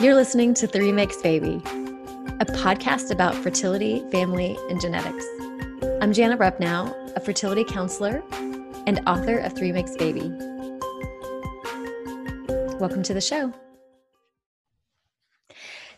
[0.00, 1.60] You're listening to Three Makes Baby,
[2.38, 5.26] a podcast about fertility, family, and genetics.
[6.00, 8.22] I'm Jana Rupnow, a fertility counselor
[8.86, 10.30] and author of Three Makes Baby.
[12.78, 13.52] Welcome to the show.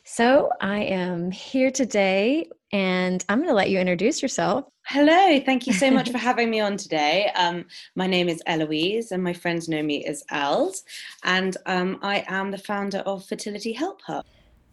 [0.05, 4.66] So, I am here today and I'm going to let you introduce yourself.
[4.86, 7.30] Hello, thank you so much for having me on today.
[7.35, 10.85] Um, my name is Eloise, and my friends know me as Els,
[11.25, 14.25] and um, I am the founder of Fertility Help Hub.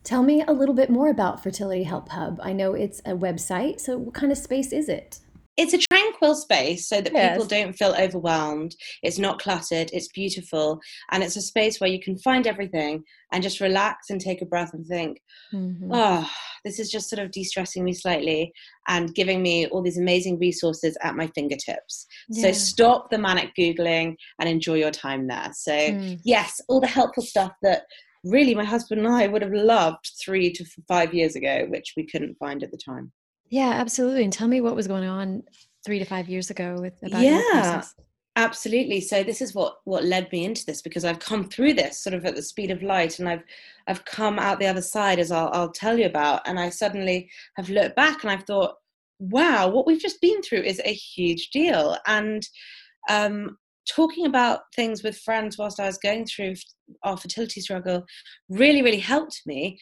[0.03, 2.39] Tell me a little bit more about Fertility Help Hub.
[2.41, 5.19] I know it's a website, so what kind of space is it?
[5.57, 5.79] it's a
[6.17, 7.31] tranquil space so that yes.
[7.31, 8.75] people don't feel overwhelmed.
[9.03, 10.79] It's not cluttered, it's beautiful,
[11.11, 14.45] and it's a space where you can find everything and just relax and take a
[14.45, 15.21] breath and think,
[15.53, 15.91] mm-hmm.
[15.91, 16.29] oh,
[16.63, 18.51] this is just sort of de stressing me slightly
[18.87, 22.07] and giving me all these amazing resources at my fingertips.
[22.29, 22.43] Yeah.
[22.43, 25.51] So stop the manic Googling and enjoy your time there.
[25.53, 26.19] So, mm.
[26.23, 27.83] yes, all the helpful stuff that
[28.23, 32.05] really my husband and I would have loved three to five years ago, which we
[32.05, 33.11] couldn't find at the time.
[33.49, 34.23] Yeah, absolutely.
[34.23, 35.43] And tell me what was going on
[35.87, 37.81] three to five years ago with about yeah.
[38.35, 39.01] Absolutely.
[39.01, 42.13] So this is what what led me into this because I've come through this sort
[42.13, 43.41] of at the speed of light, and I've
[43.87, 47.29] I've come out the other side as I'll, I'll tell you about, and I suddenly
[47.55, 48.75] have looked back and I've thought,
[49.17, 52.45] wow, what we've just been through is a huge deal, and
[53.09, 53.57] um,
[53.89, 56.55] talking about things with friends whilst I was going through
[57.03, 58.03] our fertility struggle
[58.49, 59.79] really really helped me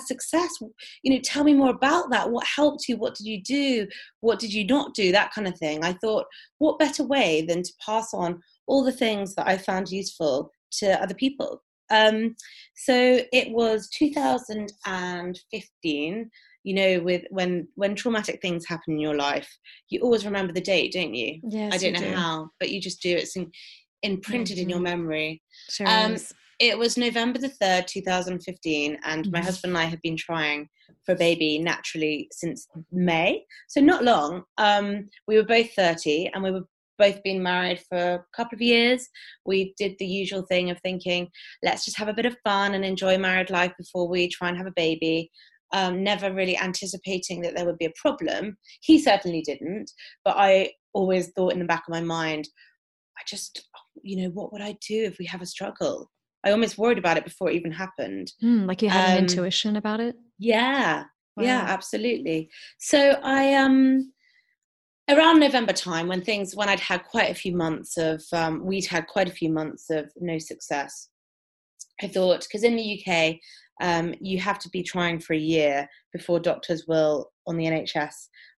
[0.00, 0.58] success.
[1.02, 2.30] You know tell me more about that.
[2.30, 2.96] What helped you?
[2.96, 3.86] What did you do?
[4.20, 5.12] What did you not do?
[5.12, 5.82] That kind of thing.
[5.84, 6.26] I thought
[6.58, 11.02] what better way than to pass on all the things that i found useful to
[11.02, 11.62] other people?
[11.90, 12.36] Um,
[12.74, 16.30] so it was 2015
[16.64, 19.48] you know with when when traumatic things happen in your life
[19.90, 21.38] you always remember the date don't you?
[21.48, 22.14] Yes, i don't know do.
[22.14, 23.52] how but you just do it's in,
[24.02, 24.64] imprinted mm-hmm.
[24.64, 24.84] in your mm-hmm.
[24.84, 25.42] memory.
[25.70, 26.16] Sure um,
[26.58, 30.68] it was November the 3rd, 2015, and my husband and I have been trying
[31.04, 33.44] for a baby naturally since May.
[33.68, 34.42] So, not long.
[34.58, 36.64] Um, we were both 30 and we were
[36.98, 39.08] both been married for a couple of years.
[39.46, 41.28] We did the usual thing of thinking,
[41.62, 44.58] let's just have a bit of fun and enjoy married life before we try and
[44.58, 45.30] have a baby.
[45.72, 48.56] Um, never really anticipating that there would be a problem.
[48.80, 49.92] He certainly didn't,
[50.24, 52.48] but I always thought in the back of my mind,
[53.16, 53.68] I just,
[54.02, 56.10] you know, what would I do if we have a struggle?
[56.44, 58.32] I almost worried about it before it even happened.
[58.42, 60.16] Mm, like you had um, an intuition about it?
[60.38, 61.04] Yeah.
[61.36, 61.44] Wow.
[61.44, 62.50] Yeah, absolutely.
[62.78, 64.12] So I um
[65.10, 68.86] around November time when things when I'd had quite a few months of um, we'd
[68.86, 71.08] had quite a few months of no success.
[72.02, 73.36] I thought because in the UK
[73.80, 78.14] um, you have to be trying for a year before doctors will on the NHS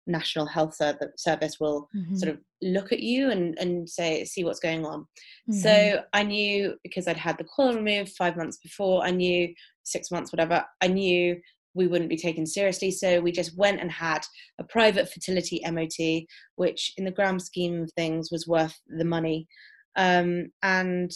[0.09, 0.75] National Health
[1.17, 2.15] Service will mm-hmm.
[2.15, 5.01] sort of look at you and, and say, see what's going on.
[5.49, 5.59] Mm-hmm.
[5.59, 9.53] So I knew because I'd had the coil removed five months before, I knew
[9.83, 11.39] six months, whatever, I knew
[11.75, 12.91] we wouldn't be taken seriously.
[12.91, 14.25] So we just went and had
[14.59, 16.23] a private fertility MOT,
[16.55, 19.47] which in the grand scheme of things was worth the money.
[19.95, 21.11] Um, and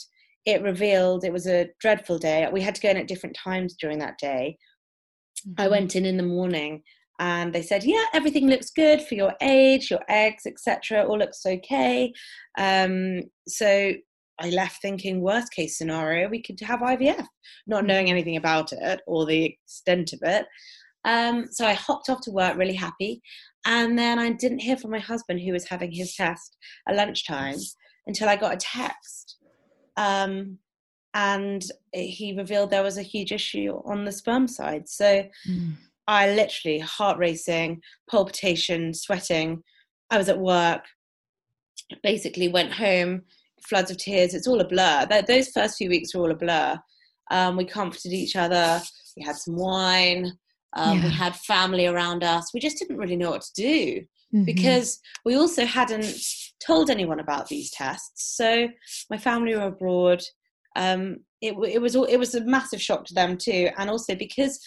[0.45, 2.47] it revealed it was a dreadful day.
[2.51, 4.57] We had to go in at different times during that day.
[5.47, 5.61] Mm-hmm.
[5.61, 6.83] I went in in the morning
[7.19, 11.45] and they said yeah everything looks good for your age your eggs etc all looks
[11.45, 12.11] okay.
[12.57, 13.93] Um, so
[14.39, 17.25] i left thinking worst case scenario we could have ivf
[17.67, 20.45] not knowing anything about it or the extent of it.
[21.05, 23.21] Um, so i hopped off to work really happy.
[23.65, 26.57] And then i didn't hear from my husband who was having his test
[26.87, 27.57] at lunchtime
[28.07, 29.37] until i got a text.
[29.97, 30.57] Um,
[31.15, 31.63] and
[31.93, 34.89] he revealed there was a huge issue on the sperm side.
[34.89, 35.75] So mm
[36.07, 39.63] I literally heart racing, palpitation, sweating.
[40.09, 40.83] I was at work,
[42.01, 43.23] basically went home,
[43.67, 44.33] floods of tears.
[44.33, 45.07] It's all a blur.
[45.27, 46.77] Those first few weeks were all a blur.
[47.31, 48.81] Um, we comforted each other.
[49.17, 50.31] We had some wine.
[50.75, 51.03] Um, yeah.
[51.05, 52.53] We had family around us.
[52.53, 54.01] We just didn't really know what to do
[54.33, 54.43] mm-hmm.
[54.43, 56.15] because we also hadn't
[56.65, 58.35] told anyone about these tests.
[58.35, 58.67] So
[59.09, 60.23] my family were abroad.
[60.75, 64.59] Um, it, it was it was a massive shock to them too, and also because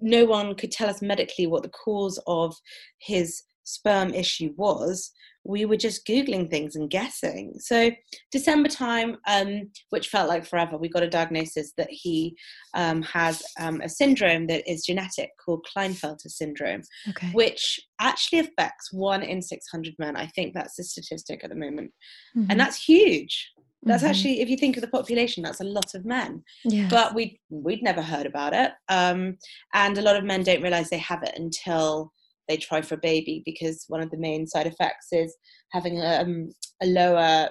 [0.00, 2.54] no one could tell us medically what the cause of
[2.98, 5.10] his sperm issue was.
[5.44, 7.54] We were just googling things and guessing.
[7.58, 7.90] So
[8.32, 12.36] december time um, which felt like forever we got a diagnosis that he
[12.74, 17.30] um, has um, a syndrome that is genetic called klinefelter syndrome okay.
[17.32, 20.16] which actually affects one in 600 men.
[20.16, 21.92] I think that's the statistic at the moment.
[22.36, 22.50] Mm-hmm.
[22.50, 23.50] and that's huge
[23.82, 24.10] that's mm-hmm.
[24.10, 26.42] actually, if you think of the population, that's a lot of men.
[26.64, 26.90] Yes.
[26.90, 29.38] But we we'd never heard about it, um,
[29.74, 32.12] and a lot of men don't realize they have it until
[32.48, 35.36] they try for a baby because one of the main side effects is
[35.70, 36.50] having a, um,
[36.82, 37.50] a lower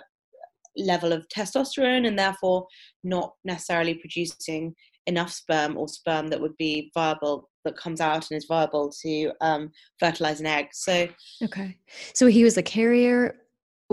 [0.76, 2.68] level of testosterone and therefore
[3.04, 4.74] not necessarily producing
[5.06, 9.32] enough sperm or sperm that would be viable that comes out and is viable to
[9.42, 10.68] um, fertilize an egg.
[10.74, 11.08] So,
[11.44, 11.78] okay.
[12.14, 13.36] So he was a carrier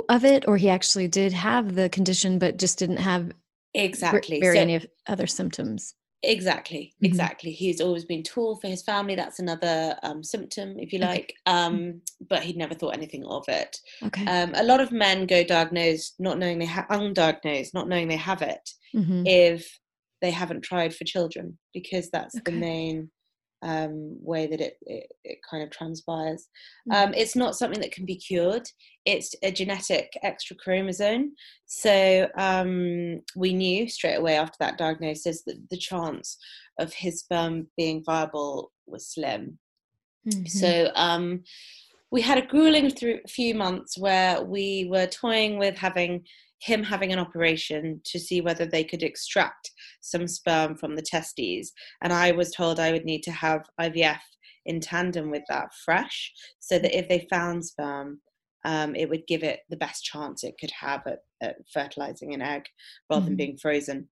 [0.08, 3.32] of it, or he actually did have the condition, but just didn't have
[3.74, 5.94] exactly very so, any other symptoms.
[6.22, 7.06] Exactly, mm-hmm.
[7.06, 7.52] exactly.
[7.52, 9.14] He's always been tall for his family.
[9.14, 11.34] That's another um, symptom, if you like.
[11.46, 11.58] Okay.
[11.58, 13.76] Um, but he'd never thought anything of it.
[14.02, 14.26] Okay.
[14.26, 18.16] Um, a lot of men go diagnosed, not knowing they have undiagnosed, not knowing they
[18.16, 19.26] have it, mm-hmm.
[19.26, 19.78] if
[20.22, 22.52] they haven't tried for children, because that's okay.
[22.52, 23.10] the main
[23.62, 26.48] um, way that it, it, it, kind of transpires.
[26.90, 26.94] Mm.
[26.94, 28.68] Um, it's not something that can be cured.
[29.04, 31.34] It's a genetic extra chromosome.
[31.66, 36.36] So um, we knew straight away after that diagnosis that the chance
[36.78, 39.58] of his sperm being viable was slim.
[40.28, 40.46] Mm-hmm.
[40.46, 41.42] So um,
[42.10, 46.24] we had a grueling through few months where we were toying with having
[46.64, 49.70] him having an operation to see whether they could extract
[50.00, 51.72] some sperm from the testes.
[52.02, 54.20] And I was told I would need to have IVF
[54.64, 58.20] in tandem with that fresh, so that if they found sperm,
[58.64, 62.40] um, it would give it the best chance it could have at, at fertilizing an
[62.40, 62.62] egg
[63.10, 63.28] rather mm-hmm.
[63.28, 64.08] than being frozen.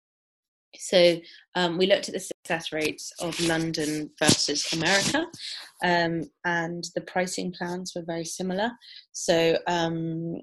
[0.77, 1.17] So
[1.55, 5.25] um, we looked at the success rates of London versus America,
[5.83, 8.71] um, and the pricing plans were very similar.
[9.11, 10.39] So um,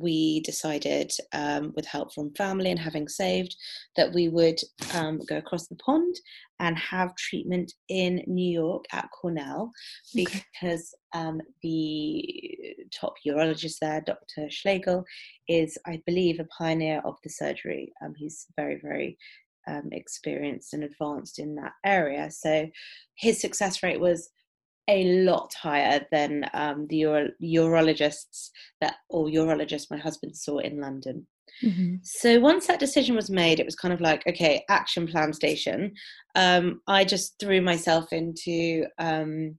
[0.00, 3.56] we decided, um, with help from family and having saved,
[3.96, 4.58] that we would
[4.94, 6.14] um, go across the pond
[6.60, 9.70] and have treatment in New York at Cornell
[10.14, 11.24] because okay.
[11.24, 14.50] um, the top urologist there, Dr.
[14.50, 15.04] Schlegel,
[15.48, 17.92] is, I believe, a pioneer of the surgery.
[18.04, 19.18] Um, he's very, very
[19.68, 22.30] um, experienced and advanced in that area.
[22.30, 22.68] So
[23.16, 24.30] his success rate was
[24.88, 28.50] a lot higher than um, the uro- urologists
[28.80, 31.26] that or urologist my husband saw in London.
[31.62, 31.96] Mm-hmm.
[32.02, 35.92] So once that decision was made, it was kind of like, okay, action plan station.
[36.34, 39.58] Um, I just threw myself into um,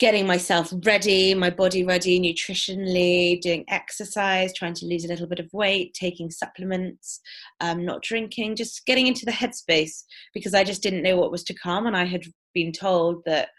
[0.00, 5.38] getting myself ready, my body ready nutritionally, doing exercise, trying to lose a little bit
[5.38, 7.20] of weight, taking supplements,
[7.60, 10.02] um, not drinking, just getting into the headspace
[10.34, 11.86] because I just didn't know what was to come.
[11.86, 12.24] And I had
[12.54, 13.50] been told that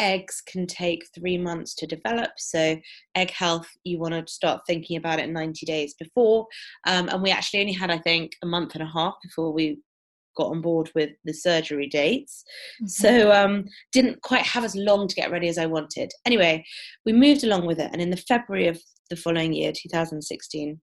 [0.00, 2.30] eggs can take three months to develop.
[2.38, 2.76] So,
[3.14, 6.46] egg health, you want to start thinking about it 90 days before.
[6.86, 9.78] Um, and we actually only had, I think, a month and a half before we
[10.36, 12.42] got on board with the surgery dates.
[12.82, 12.86] Mm-hmm.
[12.86, 16.10] So, um, didn't quite have as long to get ready as I wanted.
[16.24, 16.64] Anyway,
[17.04, 17.90] we moved along with it.
[17.92, 18.80] And in the February of
[19.10, 20.80] the following year, 2016,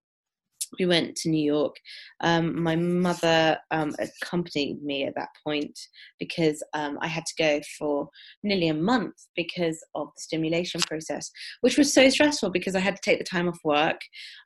[0.79, 1.75] we went to New York.
[2.21, 5.77] Um, my mother um, accompanied me at that point
[6.19, 8.09] because um, I had to go for
[8.43, 11.29] nearly a month because of the stimulation process,
[11.61, 13.99] which was so stressful because I had to take the time off work.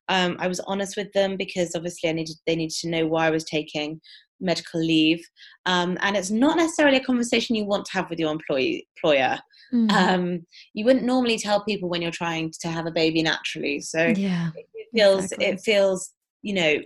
[0.10, 3.28] Um, I was honest with them because obviously I needed they needed to know why
[3.28, 4.02] I was taking
[4.44, 5.24] medical leave,
[5.66, 9.38] um, and it's not necessarily a conversation you want to have with your employee, employer.
[9.72, 9.92] Mm-hmm.
[9.92, 13.80] Um, you wouldn't normally tell people when you're trying to have a baby naturally.
[13.80, 14.50] So yeah
[14.94, 15.46] feels exactly.
[15.46, 16.12] it feels
[16.42, 16.78] you know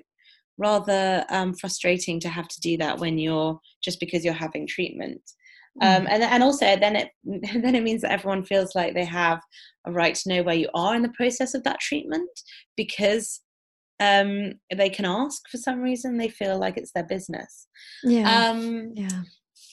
[0.57, 5.21] rather um, frustrating to have to do that when you're just because you're having treatment.
[5.81, 6.07] Um, mm.
[6.09, 9.41] and and also then it then it means that everyone feels like they have
[9.85, 12.29] a right to know where you are in the process of that treatment
[12.77, 13.41] because
[13.99, 17.67] um, they can ask for some reason they feel like it's their business.
[18.03, 18.49] Yeah.
[18.49, 19.23] Um, yeah.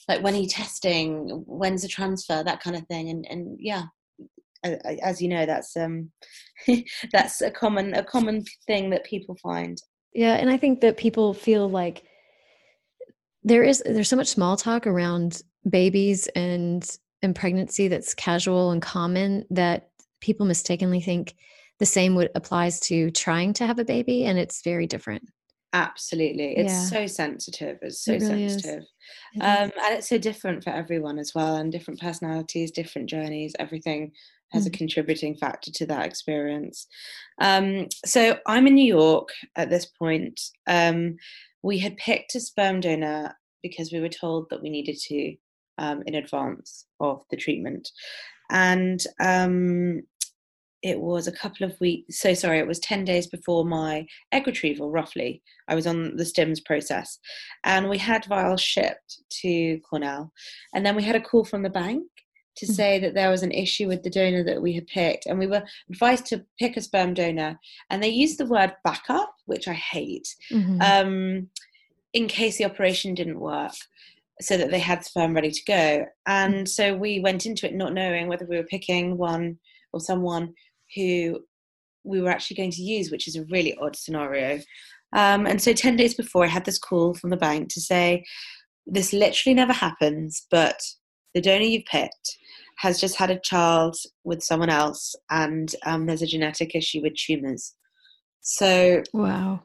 [0.09, 3.83] like when are you testing when's the transfer that kind of thing and and yeah
[4.63, 6.09] as you know that's um
[7.11, 9.77] that's a common a common thing that people find.
[10.13, 12.03] Yeah and i think that people feel like
[13.43, 18.81] there is there's so much small talk around babies and and pregnancy that's casual and
[18.81, 19.89] common that
[20.21, 21.35] people mistakenly think
[21.79, 25.23] the same would applies to trying to have a baby and it's very different.
[25.73, 26.55] Absolutely.
[26.55, 26.85] It's yeah.
[26.85, 27.79] so sensitive.
[27.81, 28.83] It's so it really sensitive.
[29.33, 33.53] It um, and it's so different for everyone as well and different personalities different journeys
[33.59, 34.11] everything
[34.61, 34.67] mm.
[34.67, 36.87] a contributing factor to that experience.
[37.41, 40.39] Um, so I'm in New York at this point.
[40.67, 41.17] Um,
[41.63, 45.35] we had picked a sperm donor because we were told that we needed to
[45.77, 47.89] um, in advance of the treatment.
[48.49, 50.03] And um,
[50.83, 54.45] it was a couple of weeks, so sorry, it was 10 days before my egg
[54.45, 55.41] retrieval, roughly.
[55.69, 57.17] I was on the STIMS process.
[57.63, 60.33] And we had vials shipped to Cornell.
[60.75, 62.03] And then we had a call from the bank
[62.57, 62.73] to mm-hmm.
[62.73, 65.47] say that there was an issue with the donor that we had picked and we
[65.47, 69.73] were advised to pick a sperm donor and they used the word backup which i
[69.73, 70.81] hate mm-hmm.
[70.81, 71.47] um,
[72.13, 73.73] in case the operation didn't work
[74.41, 76.65] so that they had sperm ready to go and mm-hmm.
[76.65, 79.57] so we went into it not knowing whether we were picking one
[79.91, 80.53] or someone
[80.95, 81.39] who
[82.03, 84.59] we were actually going to use which is a really odd scenario
[85.15, 88.23] um, and so 10 days before i had this call from the bank to say
[88.85, 90.79] this literally never happens, but
[91.33, 92.37] the donor you've picked
[92.77, 97.15] has just had a child with someone else, and um, there's a genetic issue with
[97.15, 97.75] tumors.
[98.41, 99.61] So, wow.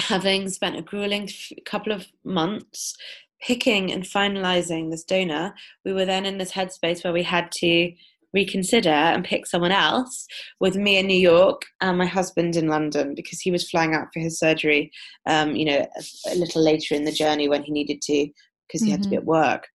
[0.00, 1.28] Having spent a grueling
[1.66, 2.96] couple of months
[3.42, 5.54] picking and finalizing this donor,
[5.84, 7.92] we were then in this headspace where we had to
[8.32, 10.26] reconsider and pick someone else
[10.60, 14.08] with me in New York and my husband in London because he was flying out
[14.12, 14.90] for his surgery,
[15.26, 18.28] um, you know, a, a, little later in the journey when he needed to
[18.66, 18.92] because he mm-hmm.
[18.92, 19.22] had to be mm-hmm.
[19.22, 19.68] at work.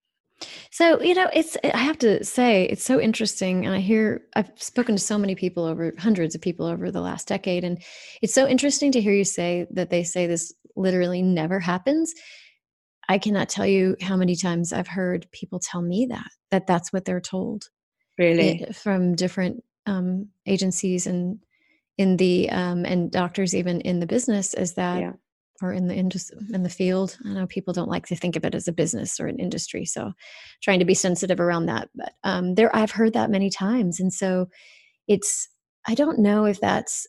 [0.72, 3.66] So, you know, it's, I have to say, it's so interesting.
[3.66, 7.02] And I hear, I've spoken to so many people over hundreds of people over the
[7.02, 7.64] last decade.
[7.64, 7.82] And
[8.22, 12.14] it's so interesting to hear you say that they say this literally never happens.
[13.10, 16.94] I cannot tell you how many times I've heard people tell me that, that that's
[16.94, 17.64] what they're told.
[18.18, 18.62] Really?
[18.62, 21.40] It, from different um, agencies and
[21.98, 25.14] in the, um, and doctors even in the business is that yeah
[25.62, 28.46] or in the industry in the field i know people don't like to think of
[28.46, 30.12] it as a business or an industry so
[30.62, 34.14] trying to be sensitive around that but um, there i've heard that many times and
[34.14, 34.48] so
[35.08, 35.50] it's
[35.88, 37.08] i don't know if that's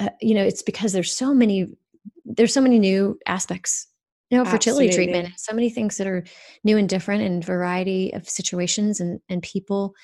[0.00, 1.66] uh, you know it's because there's so many
[2.24, 3.88] there's so many new aspects
[4.30, 5.12] you know fertility Absolutely.
[5.12, 6.24] treatment so many things that are
[6.64, 9.94] new and different and variety of situations and and people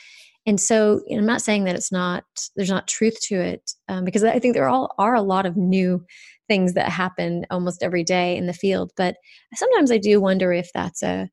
[0.47, 2.25] and so i'm not saying that it's not
[2.56, 5.56] there's not truth to it um, because i think there all are a lot of
[5.56, 6.04] new
[6.49, 9.16] things that happen almost every day in the field but
[9.54, 11.28] sometimes i do wonder if that's a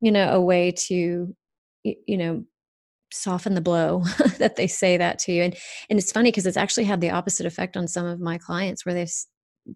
[0.00, 1.34] you know a way to
[1.84, 2.44] you know
[3.10, 4.02] soften the blow
[4.38, 5.42] that they say that to you.
[5.42, 5.56] And
[5.90, 8.84] and it's funny because it's actually had the opposite effect on some of my clients
[8.84, 9.12] where they've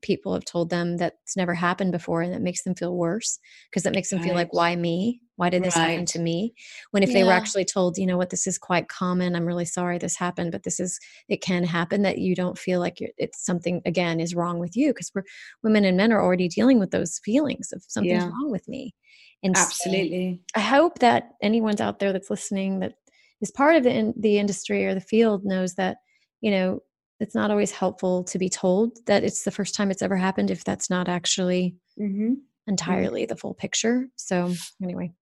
[0.01, 3.39] people have told them that's never happened before and that makes them feel worse
[3.71, 4.27] because that makes them right.
[4.27, 5.91] feel like why me why did this right.
[5.91, 6.55] happen to me
[6.93, 7.17] when if yeah.
[7.17, 10.17] they were actually told you know what this is quite common i'm really sorry this
[10.17, 14.21] happened but this is it can happen that you don't feel like it's something again
[14.21, 15.25] is wrong with you because we're
[15.63, 18.29] women and men are already dealing with those feelings of something's yeah.
[18.29, 18.95] wrong with me
[19.43, 22.95] and absolutely so i hope that anyone's out there that's listening that
[23.41, 25.99] is part of the, in, the industry or the field knows that
[26.41, 26.81] you know
[27.23, 30.50] it's not always helpful to be told that it's the first time it's ever happened
[30.50, 32.35] if that's not actually mm-hmm.
[32.67, 34.09] entirely the full picture.
[34.17, 34.52] So,
[34.83, 35.12] anyway,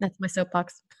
[0.00, 0.82] that's my soapbox.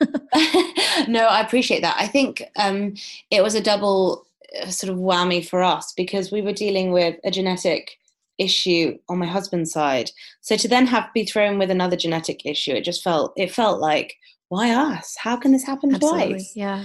[1.08, 1.96] no, I appreciate that.
[1.98, 2.94] I think um,
[3.30, 4.26] it was a double
[4.62, 7.96] uh, sort of whammy for us because we were dealing with a genetic
[8.38, 10.10] issue on my husband's side.
[10.40, 13.80] So to then have be thrown with another genetic issue, it just felt it felt
[13.80, 14.16] like
[14.48, 15.16] why us?
[15.18, 16.28] How can this happen Absolutely.
[16.28, 16.52] twice?
[16.54, 16.84] Yeah.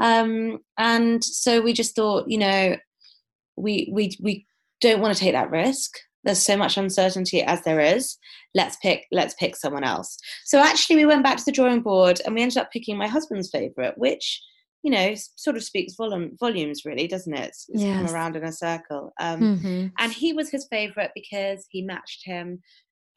[0.00, 2.76] Um, and so we just thought, you know,
[3.60, 4.46] we we we
[4.80, 5.98] don't want to take that risk.
[6.24, 8.18] There's so much uncertainty as there is.
[8.54, 10.18] Let's pick let's pick someone else.
[10.44, 13.06] So actually we went back to the drawing board and we ended up picking my
[13.06, 14.42] husband's favorite which
[14.82, 17.48] you know sort of speaks volume, volumes really doesn't it?
[17.48, 17.96] It's, it's yes.
[17.96, 19.12] come around in a circle.
[19.20, 19.86] Um, mm-hmm.
[19.98, 22.60] and he was his favorite because he matched him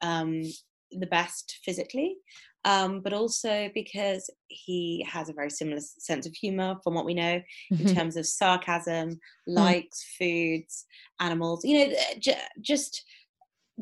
[0.00, 0.42] um,
[0.90, 2.16] the best physically
[2.64, 7.14] um, but also because he has a very similar sense of humor from what we
[7.14, 7.42] know
[7.72, 7.88] mm-hmm.
[7.88, 9.18] in terms of sarcasm, mm.
[9.46, 10.58] likes, mm.
[10.58, 10.86] foods,
[11.20, 13.04] animals, you know, j- just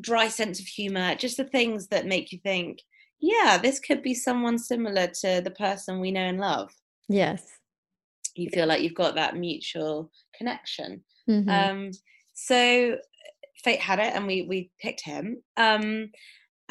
[0.00, 2.80] dry sense of humor, just the things that make you think,
[3.20, 6.72] yeah, this could be someone similar to the person we know and love.
[7.08, 7.44] Yes.
[8.34, 11.04] You feel like you've got that mutual connection.
[11.28, 11.48] Mm-hmm.
[11.48, 11.90] Um,
[12.34, 12.96] so
[13.62, 15.42] fate had it and we we picked him.
[15.56, 16.10] Um,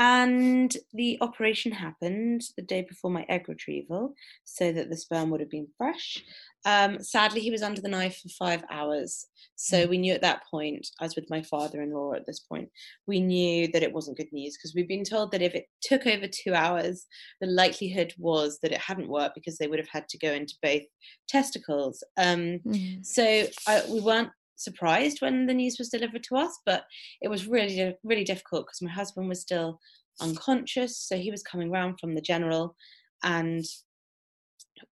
[0.01, 4.15] and the operation happened the day before my egg retrieval
[4.45, 6.23] so that the sperm would have been fresh.
[6.65, 9.27] Um, sadly, he was under the knife for five hours.
[9.57, 9.89] So mm.
[9.89, 12.69] we knew at that point, I was with my father in law at this point,
[13.05, 16.07] we knew that it wasn't good news because we'd been told that if it took
[16.07, 17.05] over two hours,
[17.39, 20.55] the likelihood was that it hadn't worked because they would have had to go into
[20.63, 20.81] both
[21.29, 22.03] testicles.
[22.17, 23.05] Um, mm.
[23.05, 24.31] So I, we weren't
[24.63, 26.85] surprised when the news was delivered to us, but
[27.21, 29.79] it was really, really difficult because my husband was still
[30.21, 30.97] unconscious.
[30.97, 32.75] So he was coming round from the general
[33.23, 33.65] and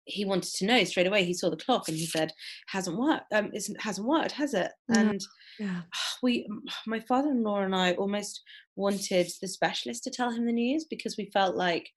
[0.06, 1.24] he wanted to know straight away.
[1.24, 2.32] He saw the clock and he said,
[2.68, 3.32] "Hasn't worked.
[3.34, 5.22] Um, it hasn't worked, has it?" And
[5.60, 5.82] yeah.
[6.24, 6.48] we,
[6.88, 8.42] my father-in-law and I, almost
[8.76, 11.90] wanted the specialist to tell him the news because we felt like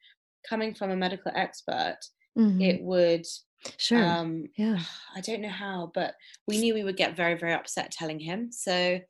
[0.49, 1.99] coming from a medical expert,
[2.39, 2.61] mm-hmm.
[2.61, 3.27] it would
[3.77, 4.05] Sure.
[4.05, 4.79] Um, yeah.
[5.17, 6.15] I don't know how, but
[6.47, 8.51] we knew we would get very, very upset telling him.
[8.53, 9.01] So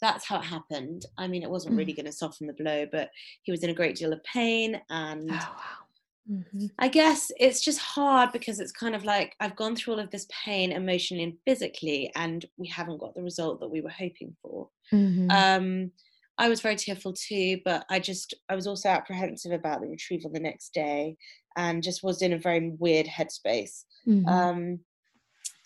[0.00, 1.06] that's how it happened.
[1.18, 1.78] I mean, it wasn't mm.
[1.78, 3.10] really going to soften the blow, but
[3.42, 4.80] he was in a great deal of pain.
[4.90, 6.36] And oh, wow.
[6.38, 6.66] mm-hmm.
[6.78, 10.10] I guess it's just hard because it's kind of like I've gone through all of
[10.10, 14.36] this pain emotionally and physically, and we haven't got the result that we were hoping
[14.42, 14.68] for.
[14.92, 15.30] Mm-hmm.
[15.30, 15.92] Um,
[16.38, 20.30] I was very tearful too, but I just I was also apprehensive about the retrieval
[20.30, 21.16] the next day,
[21.56, 23.84] and just was in a very weird headspace.
[24.06, 24.28] Mm-hmm.
[24.28, 24.80] Um,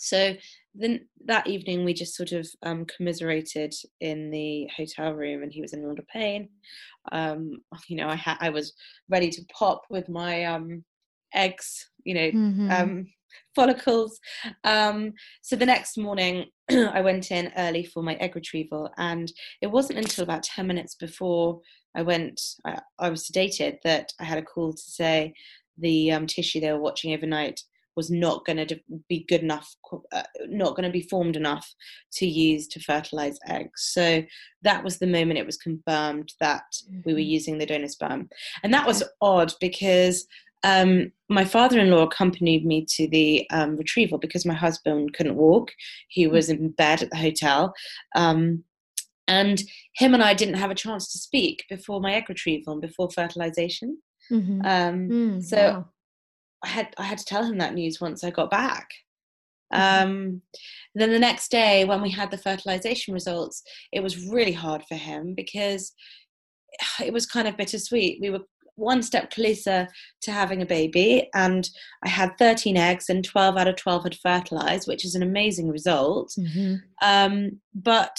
[0.00, 0.34] so
[0.74, 5.60] then that evening we just sort of um, commiserated in the hotel room and he
[5.60, 6.48] was in a lot of pain
[7.12, 8.72] um, you know i had i was
[9.10, 10.82] ready to pop with my um,
[11.34, 12.70] eggs you know mm-hmm.
[12.70, 13.06] um,
[13.54, 14.18] follicles
[14.64, 19.30] um, so the next morning i went in early for my egg retrieval and
[19.60, 21.60] it wasn't until about 10 minutes before
[21.94, 25.34] i went i, I was sedated that i had a call to say
[25.80, 27.60] the um, tissue they were watching overnight
[27.96, 29.74] was not going to be good enough,
[30.12, 31.74] uh, not going to be formed enough
[32.12, 33.90] to use to fertilize eggs.
[33.92, 34.22] So
[34.62, 37.00] that was the moment it was confirmed that mm-hmm.
[37.04, 37.28] we were mm-hmm.
[37.28, 38.28] using the donor sperm.
[38.62, 40.26] And that was odd because
[40.62, 45.72] um, my father-in-law accompanied me to the um, retrieval because my husband couldn't walk.
[46.08, 47.74] He was in bed at the hotel.
[48.14, 48.64] Um,
[49.26, 49.62] and
[49.94, 53.10] him and I didn't have a chance to speak before my egg retrieval and before
[53.10, 53.98] fertilization.
[54.30, 54.60] Mm-hmm.
[54.64, 55.88] Um, mm, so wow.
[56.64, 58.88] I had I had to tell him that news once I got back.
[59.72, 60.08] Mm-hmm.
[60.08, 60.42] Um,
[60.94, 64.96] then the next day, when we had the fertilization results, it was really hard for
[64.96, 65.92] him because
[67.04, 68.18] it was kind of bittersweet.
[68.20, 68.40] We were
[68.76, 69.86] one step closer
[70.22, 71.68] to having a baby, and
[72.04, 75.68] I had 13 eggs, and 12 out of 12 had fertilized, which is an amazing
[75.68, 76.32] result.
[76.38, 76.76] Mm-hmm.
[77.02, 78.16] Um, but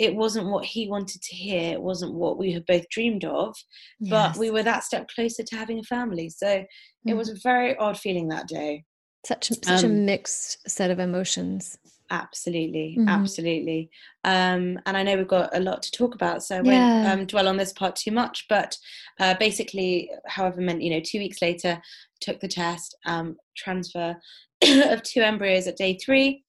[0.00, 3.54] it wasn't what he wanted to hear it wasn't what we had both dreamed of
[4.00, 4.10] yes.
[4.10, 6.66] but we were that step closer to having a family so mm.
[7.06, 8.82] it was a very odd feeling that day
[9.24, 11.78] such such um, a mixed set of emotions
[12.10, 13.08] absolutely mm-hmm.
[13.08, 13.90] absolutely
[14.24, 17.04] um, and i know we've got a lot to talk about so i yeah.
[17.04, 18.76] won't um, dwell on this part too much but
[19.20, 21.80] uh, basically however meant you know two weeks later
[22.20, 24.16] took the test um, transfer
[24.62, 26.42] of two embryos at day three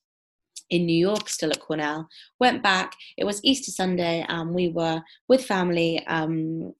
[0.71, 2.07] in New York, still at Cornell.
[2.39, 2.95] Went back.
[3.17, 6.73] It was Easter Sunday, and we were with family um,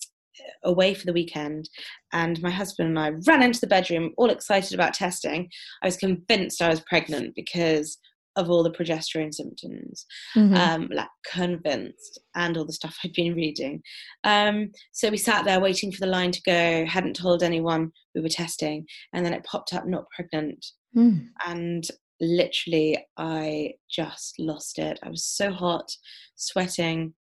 [0.64, 1.70] away for the weekend.
[2.14, 5.50] And my husband and I ran into the bedroom, all excited about testing.
[5.84, 7.98] I was convinced I was pregnant because
[8.38, 10.06] of all the progesterone symptoms,
[10.38, 10.56] mm-hmm.
[10.56, 13.82] um, like convinced, and all the stuff I'd been reading.
[14.24, 16.86] Um, so we sat there waiting for the line to go.
[16.86, 20.66] Hadn't told anyone we were testing, and then it popped up not pregnant.
[20.96, 21.28] Mm.
[21.46, 21.84] And
[22.22, 25.00] literally I just lost it.
[25.04, 25.92] I was so hot,
[26.36, 27.14] sweating,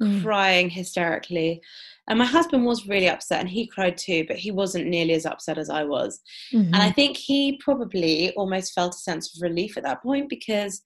[0.00, 0.22] mm.
[0.22, 1.62] crying hysterically.
[2.08, 5.26] And my husband was really upset and he cried too, but he wasn't nearly as
[5.26, 6.20] upset as I was.
[6.52, 6.74] Mm-hmm.
[6.74, 6.94] And I mm-hmm.
[6.94, 10.82] think he probably almost felt a sense of relief at that point because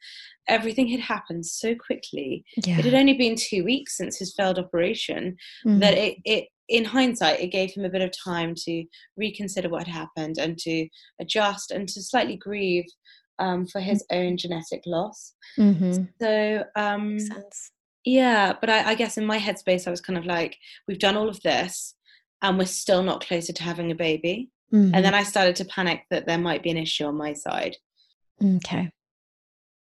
[0.48, 2.44] everything had happened so quickly.
[2.64, 2.78] Yeah.
[2.78, 5.80] It had only been two weeks since his failed operation mm.
[5.80, 8.84] that it, it in hindsight, it gave him a bit of time to
[9.16, 10.88] reconsider what had happened and to
[11.20, 12.86] adjust and to slightly grieve
[13.38, 14.16] um, for his mm.
[14.16, 15.34] own genetic loss.
[15.58, 16.04] Mm-hmm.
[16.20, 17.18] So, um,
[18.04, 20.56] yeah, but I, I, guess in my headspace, I was kind of like,
[20.88, 21.94] we've done all of this
[22.40, 24.50] and we're still not closer to having a baby.
[24.72, 24.94] Mm-hmm.
[24.94, 27.76] And then I started to panic that there might be an issue on my side.
[28.42, 28.90] Okay.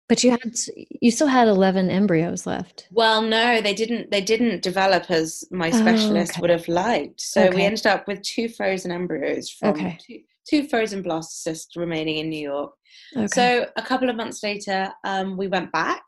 [0.10, 0.56] But you had
[1.02, 2.88] you still had 11 embryos left.
[2.92, 6.42] Well, no, they didn't they didn't develop as my oh, specialist oh, okay.
[6.42, 7.20] would have liked.
[7.20, 7.56] So okay.
[7.56, 9.98] we ended up with two frozen embryos from okay.
[10.02, 12.72] two, two frozen blastocysts remaining in New York.
[13.16, 13.28] Okay.
[13.28, 16.04] So a couple of months later, um, we went back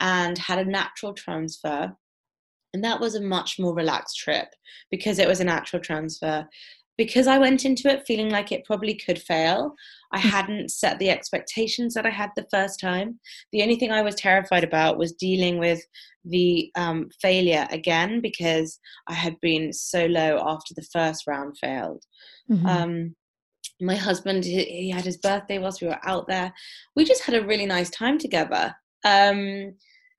[0.00, 1.92] and had a natural transfer.
[2.74, 4.48] And that was a much more relaxed trip
[4.90, 6.46] because it was a natural transfer.
[6.96, 9.74] Because I went into it feeling like it probably could fail,
[10.12, 10.28] I hmm.
[10.28, 13.20] hadn't set the expectations that I had the first time.
[13.52, 15.80] The only thing I was terrified about was dealing with
[16.24, 22.04] the um, failure again because I had been so low after the first round failed.
[22.50, 22.66] Mm-hmm.
[22.66, 23.16] Um,
[23.80, 26.52] my husband he, had his birthday whilst we were out there
[26.96, 29.74] we just had a really nice time together um,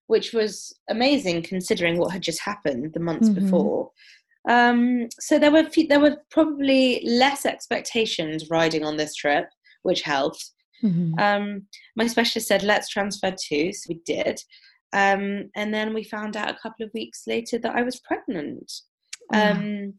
[0.08, 3.45] which was amazing considering what had just happened the months mm-hmm.
[3.45, 3.91] before
[4.47, 9.49] um, so there were there were probably less expectations riding on this trip
[9.84, 10.52] which helped
[10.84, 11.13] mm-hmm.
[11.19, 11.63] um,
[11.95, 14.39] my specialist said let's transfer two so we did
[14.93, 18.71] um, and then we found out a couple of weeks later that i was pregnant
[19.34, 19.91] oh.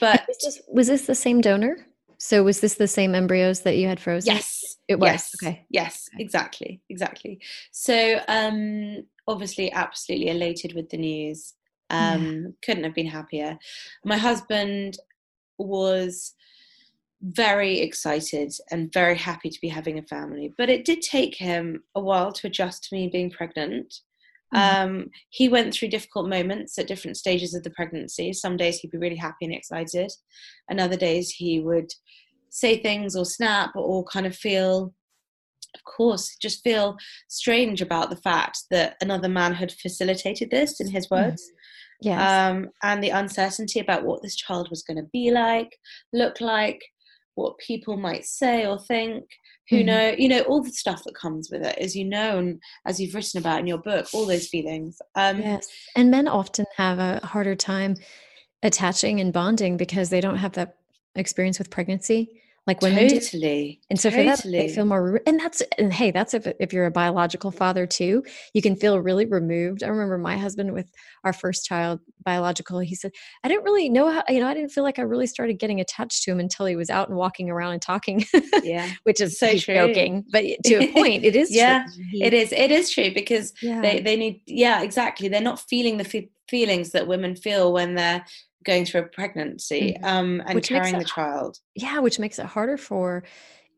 [0.00, 1.76] but was this, was this the same donor
[2.18, 4.34] so was this the same embryos that you had frozen?
[4.34, 4.76] Yes.
[4.88, 5.06] It was.
[5.06, 5.34] Yes.
[5.40, 5.66] Okay.
[5.70, 6.80] Yes, exactly.
[6.88, 7.40] Exactly.
[7.70, 11.54] So um obviously absolutely elated with the news.
[11.90, 12.48] Um yeah.
[12.62, 13.58] couldn't have been happier.
[14.04, 14.98] My husband
[15.58, 16.34] was
[17.20, 21.82] very excited and very happy to be having a family, but it did take him
[21.94, 24.00] a while to adjust to me being pregnant.
[24.54, 24.82] Mm.
[24.82, 28.32] Um, he went through difficult moments at different stages of the pregnancy.
[28.32, 30.10] Some days he'd be really happy and excited,
[30.68, 31.90] and other days he would
[32.50, 34.94] say things or snap or kind of feel,
[35.74, 36.96] of course, just feel
[37.28, 41.10] strange about the fact that another man had facilitated this, in his mm.
[41.10, 41.42] words.
[41.42, 41.54] Mm.
[42.00, 42.50] Yes.
[42.52, 45.76] Um, and the uncertainty about what this child was going to be like,
[46.12, 46.80] look like,
[47.38, 49.24] what people might say or think
[49.70, 49.86] who mm-hmm.
[49.86, 53.00] know you know all the stuff that comes with it as you know and as
[53.00, 56.98] you've written about in your book all those feelings um yes and men often have
[56.98, 57.94] a harder time
[58.62, 60.76] attaching and bonding because they don't have that
[61.14, 63.86] experience with pregnancy like women totally do.
[63.88, 64.28] and so totally.
[64.28, 67.50] for that they feel more and that's and hey that's if, if you're a biological
[67.50, 70.88] father too you can feel really removed i remember my husband with
[71.24, 73.10] our first child biological he said
[73.42, 75.80] i didn't really know how you know i didn't feel like i really started getting
[75.80, 78.24] attached to him until he was out and walking around and talking
[78.62, 79.74] yeah which is so true.
[79.74, 83.80] joking but to a point it is yeah it is it is true because yeah.
[83.80, 87.94] they they need yeah exactly they're not feeling the f- feelings that women feel when
[87.94, 88.24] they're
[88.68, 90.04] going through a pregnancy mm-hmm.
[90.04, 91.58] um, and which carrying the child.
[91.74, 93.24] Yeah, which makes it harder for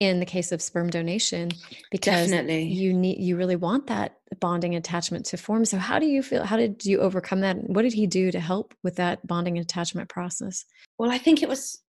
[0.00, 1.50] in the case of sperm donation
[1.90, 2.64] because Definitely.
[2.64, 5.64] you need you really want that bonding attachment to form.
[5.64, 7.56] So how do you feel how did you overcome that?
[7.70, 10.64] What did he do to help with that bonding attachment process?
[10.98, 11.80] Well, I think it was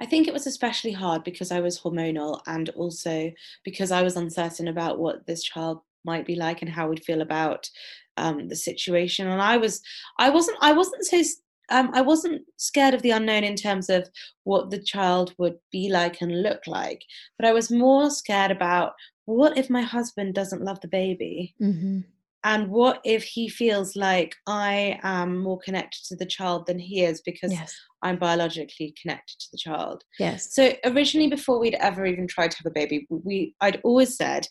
[0.00, 3.30] I think it was especially hard because I was hormonal and also
[3.64, 7.22] because I was uncertain about what this child might be like and how we'd feel
[7.22, 7.70] about
[8.16, 9.28] um, the situation.
[9.28, 9.80] And I was,
[10.18, 11.22] I wasn't, I wasn't so
[11.70, 14.08] um, I wasn't scared of the unknown in terms of
[14.44, 17.02] what the child would be like and look like,
[17.38, 18.92] but I was more scared about
[19.24, 21.54] what if my husband doesn't love the baby?
[21.62, 22.00] Mm-hmm.
[22.44, 27.04] And what if he feels like I am more connected to the child than he
[27.04, 27.72] is because yes.
[28.02, 30.02] I'm biologically connected to the child?
[30.18, 30.52] Yes.
[30.52, 34.48] So originally, before we'd ever even tried to have a baby, we I'd always said,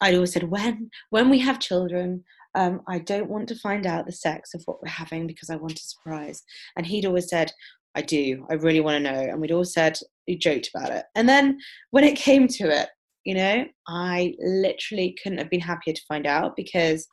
[0.00, 4.06] I'd always said when when we have children, um, I don't want to find out
[4.06, 6.42] the sex of what we're having because I want a surprise.
[6.76, 7.52] And he'd always said,
[7.94, 9.20] I do, I really want to know.
[9.20, 11.04] And we'd all said, we joked about it.
[11.14, 11.58] And then
[11.90, 12.88] when it came to it,
[13.24, 17.06] you know, I literally couldn't have been happier to find out because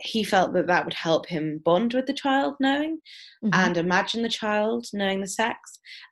[0.00, 2.98] he felt that that would help him bond with the child knowing
[3.44, 3.50] mm-hmm.
[3.52, 5.58] and imagine the child knowing the sex.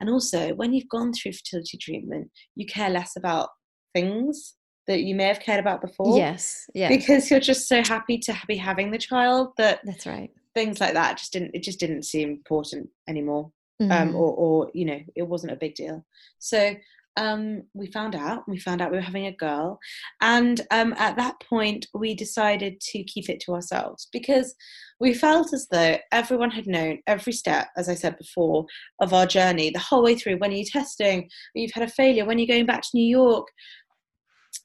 [0.00, 3.50] And also, when you've gone through fertility treatment, you care less about
[3.94, 4.54] things
[4.86, 6.16] that you may have cared about before.
[6.16, 6.88] Yes, yeah.
[6.88, 10.30] Because you're just so happy to be having the child that that's right.
[10.54, 14.08] Things like that just didn't it just didn't seem important anymore, um, mm-hmm.
[14.08, 16.04] um, or or you know it wasn't a big deal.
[16.38, 16.74] So
[17.16, 19.78] um, we found out we found out we were having a girl,
[20.20, 24.54] and um, at that point we decided to keep it to ourselves because
[24.98, 28.66] we felt as though everyone had known every step, as I said before,
[29.00, 30.36] of our journey the whole way through.
[30.36, 33.04] When are you're testing, you've had a failure, when are you're going back to New
[33.04, 33.48] York,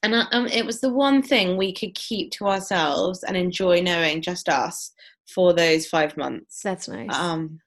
[0.02, 4.22] and um, it was the one thing we could keep to ourselves and enjoy knowing
[4.22, 4.92] just us
[5.26, 6.60] for those five months.
[6.62, 7.14] That's nice.
[7.14, 7.60] Um,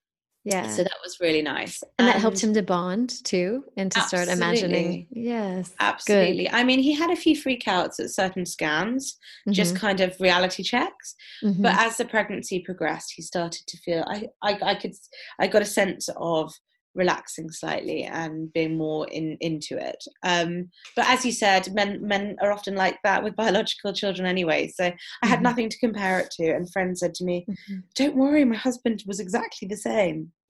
[0.44, 0.68] yeah.
[0.70, 1.84] So that was really nice.
[1.84, 4.34] And, and, that helped him to bond too and to absolutely.
[4.34, 5.08] start imagining.
[5.12, 5.72] Yes.
[5.80, 6.46] Absolutely.
[6.46, 6.54] Good.
[6.54, 9.52] I mean, he had a few freakouts at certain scans, mm-hmm.
[9.52, 11.16] just kind of reality checks.
[11.44, 11.62] Mm-hmm.
[11.62, 14.94] But as the pregnancy progressed, he started to feel I, I I could
[15.40, 16.52] I got a sense of
[16.96, 22.36] relaxing slightly and being more in into it um, but as you said men men
[22.42, 24.86] are often like that with biological children anyway so
[25.24, 25.44] i had mm-hmm.
[25.44, 27.80] nothing to compare it to and friends said to me mm-hmm.
[27.96, 30.32] don't worry my husband was exactly the same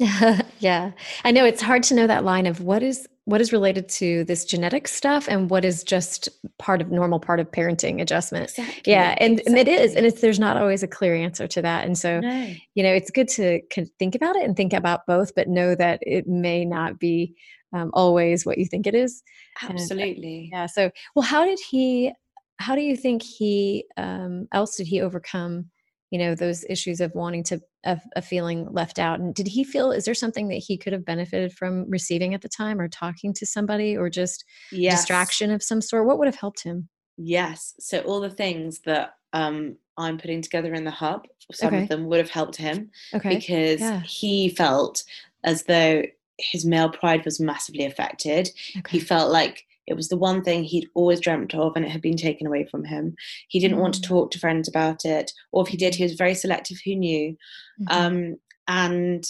[0.60, 0.92] yeah
[1.24, 4.26] i know it's hard to know that line of what is what is related to
[4.26, 6.28] this genetic stuff and what is just
[6.60, 8.92] part of normal part of parenting adjustment exactly.
[8.92, 9.60] yeah and, exactly.
[9.60, 12.20] and it is and it's there's not always a clear answer to that and so
[12.20, 12.54] no.
[12.76, 13.62] you know it's good to
[13.98, 17.34] think about it and think about both but know that it may not be
[17.74, 19.24] um, always what you think it is
[19.64, 22.12] absolutely and, yeah so well how did he
[22.60, 25.70] how do you think he um, else did he overcome
[26.12, 29.64] you know those issues of wanting to a, a, feeling left out and did he
[29.64, 32.88] feel is there something that he could have benefited from receiving at the time or
[32.88, 35.00] talking to somebody or just yes.
[35.00, 39.16] distraction of some sort what would have helped him yes so all the things that
[39.34, 41.84] um, i'm putting together in the hub some okay.
[41.84, 43.36] of them would have helped him okay.
[43.36, 44.02] because yeah.
[44.02, 45.04] he felt
[45.44, 46.04] as though
[46.38, 48.98] his male pride was massively affected okay.
[48.98, 52.02] he felt like it was the one thing he'd always dreamt of, and it had
[52.02, 53.16] been taken away from him.
[53.48, 54.08] He didn't want to mm.
[54.08, 57.38] talk to friends about it, or if he did, he was very selective who knew.
[57.82, 57.88] Mm-hmm.
[57.90, 58.36] Um,
[58.68, 59.24] and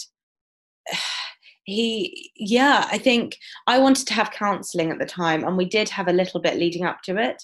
[1.64, 5.88] he, yeah, I think I wanted to have counselling at the time, and we did
[5.90, 7.42] have a little bit leading up to it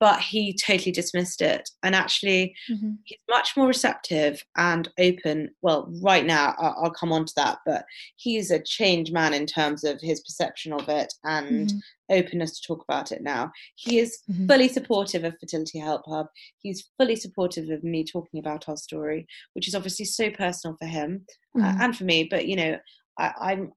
[0.00, 2.92] but he totally dismissed it and actually mm-hmm.
[3.04, 7.58] he's much more receptive and open well right now I'll, I'll, come on to that
[7.64, 7.84] but
[8.16, 11.78] he's a changed man in terms of his perception of it and mm-hmm.
[12.10, 14.46] Openness to talk about it now he is mm-hmm.
[14.46, 16.26] fully supportive of fertility help hub
[16.58, 20.86] he's fully supportive of me talking about our story which is obviously so personal for
[20.86, 21.24] him
[21.56, 21.80] uh, mm-hmm.
[21.82, 22.76] and for me but you know
[23.18, 23.72] I, i'm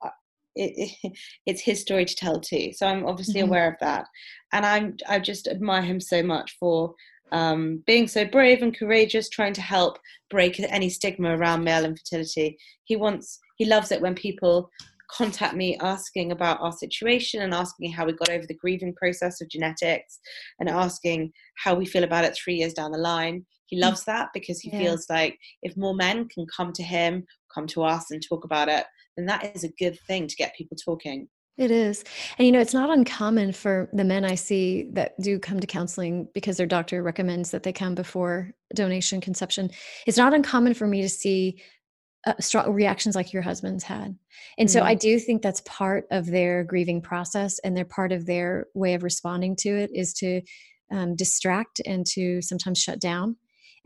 [0.55, 2.71] it, it, it's his story to tell too.
[2.73, 3.49] So I'm obviously mm-hmm.
[3.49, 4.05] aware of that,
[4.51, 6.93] and I'm I just admire him so much for
[7.31, 9.97] um, being so brave and courageous, trying to help
[10.29, 12.57] break any stigma around male infertility.
[12.85, 14.69] He wants he loves it when people
[15.11, 19.41] contact me asking about our situation and asking how we got over the grieving process
[19.41, 20.19] of genetics
[20.59, 23.45] and asking how we feel about it three years down the line.
[23.67, 23.81] He mm.
[23.81, 24.79] loves that because he yeah.
[24.79, 28.69] feels like if more men can come to him, come to us and talk about
[28.69, 28.85] it,
[29.17, 31.27] then that is a good thing to get people talking.
[31.55, 32.03] It is.
[32.37, 35.67] And you know, it's not uncommon for the men I see that do come to
[35.67, 39.69] counseling because their doctor recommends that they come before donation conception.
[40.07, 41.61] It's not uncommon for me to see
[42.25, 44.15] uh, strong reactions like your husband's had.
[44.57, 44.73] And mm-hmm.
[44.73, 44.99] so I mm-hmm.
[44.99, 49.03] do think that's part of their grieving process and they're part of their way of
[49.03, 50.41] responding to it is to
[50.91, 53.35] um, distract and to sometimes shut down.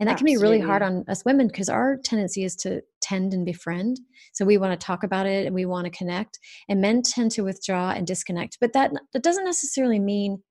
[0.00, 0.34] And that Absolutely.
[0.34, 3.98] can be really hard on us women because our tendency is to tend and befriend.
[4.32, 6.38] So we want to talk about it and we want to connect.
[6.68, 8.58] And men tend to withdraw and disconnect.
[8.60, 10.42] But that that doesn't necessarily mean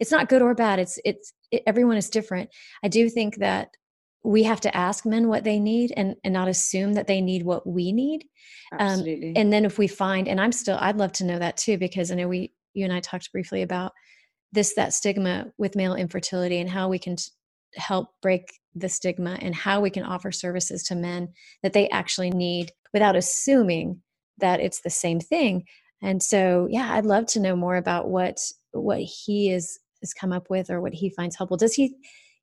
[0.00, 0.80] it's not good or bad.
[0.80, 2.50] It's it's it, everyone is different.
[2.82, 3.68] I do think that
[4.26, 7.44] we have to ask men what they need and, and not assume that they need
[7.44, 8.24] what we need.
[8.72, 9.28] Um, Absolutely.
[9.28, 11.78] Um, and then if we find, and I'm still, I'd love to know that too,
[11.78, 13.92] because I know we, you and I talked briefly about
[14.52, 17.30] this, that stigma with male infertility and how we can t-
[17.76, 21.28] help break the stigma and how we can offer services to men
[21.62, 24.02] that they actually need without assuming
[24.38, 25.64] that it's the same thing.
[26.02, 28.40] And so, yeah, I'd love to know more about what,
[28.72, 31.56] what he is, has come up with or what he finds helpful.
[31.56, 31.94] Does he,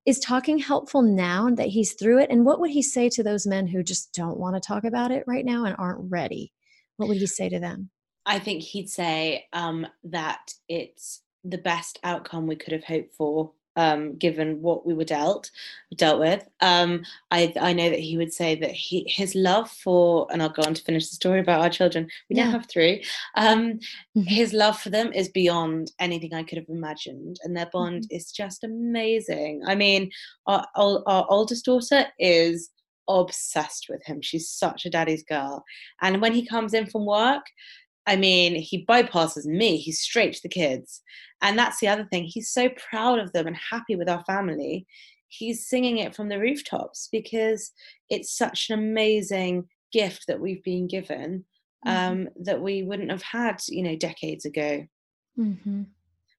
[0.05, 2.29] is talking helpful now that he's through it?
[2.29, 5.11] And what would he say to those men who just don't want to talk about
[5.11, 6.51] it right now and aren't ready?
[6.97, 7.89] What would he say to them?
[8.25, 13.51] I think he'd say um, that it's the best outcome we could have hoped for
[13.75, 15.51] um, given what we were dealt
[15.95, 16.47] dealt with.
[16.61, 20.49] Um, I I know that he would say that he his love for and I'll
[20.49, 22.07] go on to finish the story about our children.
[22.29, 22.45] We yeah.
[22.45, 23.03] now have three.
[23.35, 23.79] Um,
[24.15, 24.21] mm-hmm.
[24.21, 28.15] His love for them is beyond anything I could have imagined, and their bond mm-hmm.
[28.15, 29.63] is just amazing.
[29.65, 30.11] I mean,
[30.47, 32.69] our, our, our oldest daughter is
[33.09, 34.21] obsessed with him.
[34.21, 35.63] She's such a daddy's girl,
[36.01, 37.43] and when he comes in from work.
[38.05, 39.77] I mean, he bypasses me.
[39.77, 41.01] He's straight to the kids.
[41.41, 42.25] And that's the other thing.
[42.25, 44.85] He's so proud of them and happy with our family.
[45.29, 47.71] He's singing it from the rooftops because
[48.09, 51.45] it's such an amazing gift that we've been given
[51.85, 52.11] mm-hmm.
[52.11, 54.85] um, that we wouldn't have had, you know, decades ago.
[55.39, 55.83] Mm-hmm.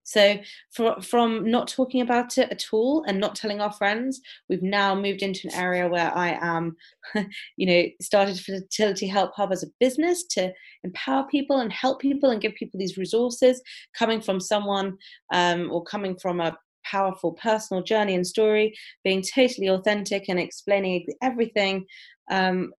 [0.05, 0.39] So
[0.71, 4.95] for, from not talking about it at all and not telling our friends, we've now
[4.95, 6.77] moved into an area where I am,
[7.57, 10.53] you know, started Fertility Help Hub as a business to
[10.85, 13.61] empower people and help people and give people these resources
[13.99, 14.97] coming from someone
[15.33, 21.07] um, or coming from a powerful personal journey and story, being totally authentic and explaining
[21.23, 21.87] everything
[22.31, 22.73] um,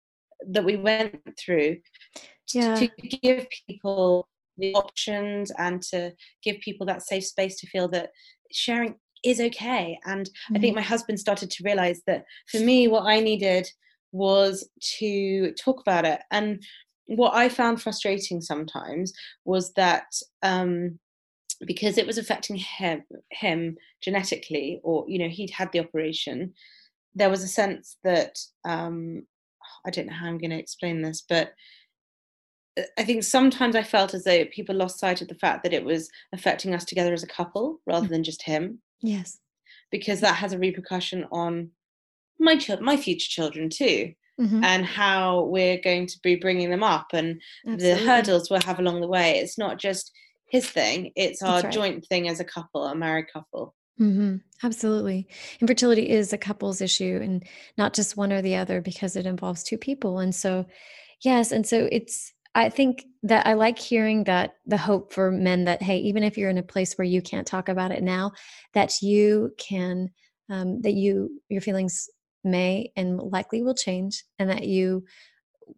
[0.47, 1.77] that we went through
[2.53, 2.75] yeah.
[2.75, 2.87] to
[3.21, 6.13] give people the options and to
[6.43, 8.09] give people that safe space to feel that
[8.51, 9.99] sharing is okay.
[10.05, 10.55] And mm-hmm.
[10.55, 10.81] I think mm-hmm.
[10.81, 13.67] my husband started to realize that for me, what I needed
[14.11, 16.21] was to talk about it.
[16.31, 16.63] And
[17.07, 19.13] what I found frustrating sometimes
[19.43, 20.05] was that
[20.41, 20.99] um,
[21.65, 26.53] because it was affecting him, him genetically, or you know, he'd had the operation.
[27.13, 29.23] There was a sense that um,
[29.85, 31.53] I don't know how I'm going to explain this, but
[32.97, 35.85] I think sometimes I felt as though people lost sight of the fact that it
[35.85, 38.11] was affecting us together as a couple rather mm.
[38.11, 38.79] than just him.
[39.01, 39.39] Yes.
[39.91, 41.71] Because that has a repercussion on
[42.39, 44.63] my children, my future children too, mm-hmm.
[44.63, 47.89] and how we're going to be bringing them up and Absolutely.
[48.03, 49.39] the hurdles we'll have along the way.
[49.39, 50.11] It's not just
[50.49, 51.71] his thing; it's our right.
[51.71, 53.73] joint thing as a couple, a married couple.
[53.99, 54.37] Mm-hmm.
[54.63, 55.27] Absolutely.
[55.61, 57.45] Infertility is a couple's issue and
[57.77, 60.19] not just one or the other because it involves two people.
[60.19, 60.65] And so,
[61.21, 61.51] yes.
[61.51, 65.81] And so it's, I think that I like hearing that the hope for men that,
[65.81, 68.31] hey, even if you're in a place where you can't talk about it now,
[68.73, 70.09] that you can,
[70.49, 72.07] um, that you, your feelings
[72.45, 75.03] may and likely will change and that you,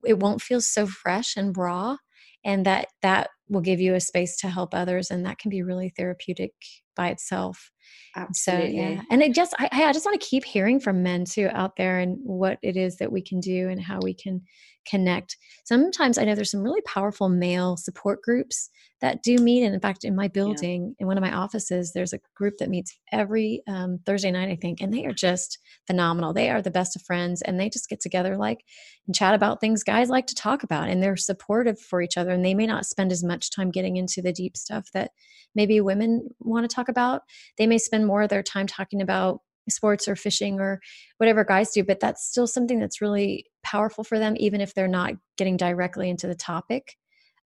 [0.06, 1.98] it won't feel so fresh and raw
[2.46, 5.64] and that that will give you a space to help others and that can be
[5.64, 6.52] really therapeutic
[6.96, 7.72] by itself
[8.16, 8.72] Absolutely.
[8.72, 11.50] so yeah and it just I, I just want to keep hearing from men too
[11.52, 14.42] out there and what it is that we can do and how we can
[14.88, 15.38] connect.
[15.66, 18.70] Sometimes I know there's some really powerful male support groups
[19.02, 19.64] that do meet.
[19.64, 21.04] And in fact, in my building, yeah.
[21.04, 24.56] in one of my offices, there's a group that meets every um, Thursday night, I
[24.56, 26.34] think, and they are just phenomenal.
[26.34, 28.64] They are the best of friends and they just get together like
[29.06, 32.32] and chat about things guys like to talk about and they're supportive for each other.
[32.32, 35.12] And they may not spend as much time getting into the deep stuff that
[35.54, 37.22] maybe women want to talk about.
[37.58, 40.80] They may spend more of their time talking about sports or fishing or
[41.18, 44.88] whatever guys do but that's still something that's really powerful for them even if they're
[44.88, 46.96] not getting directly into the topic.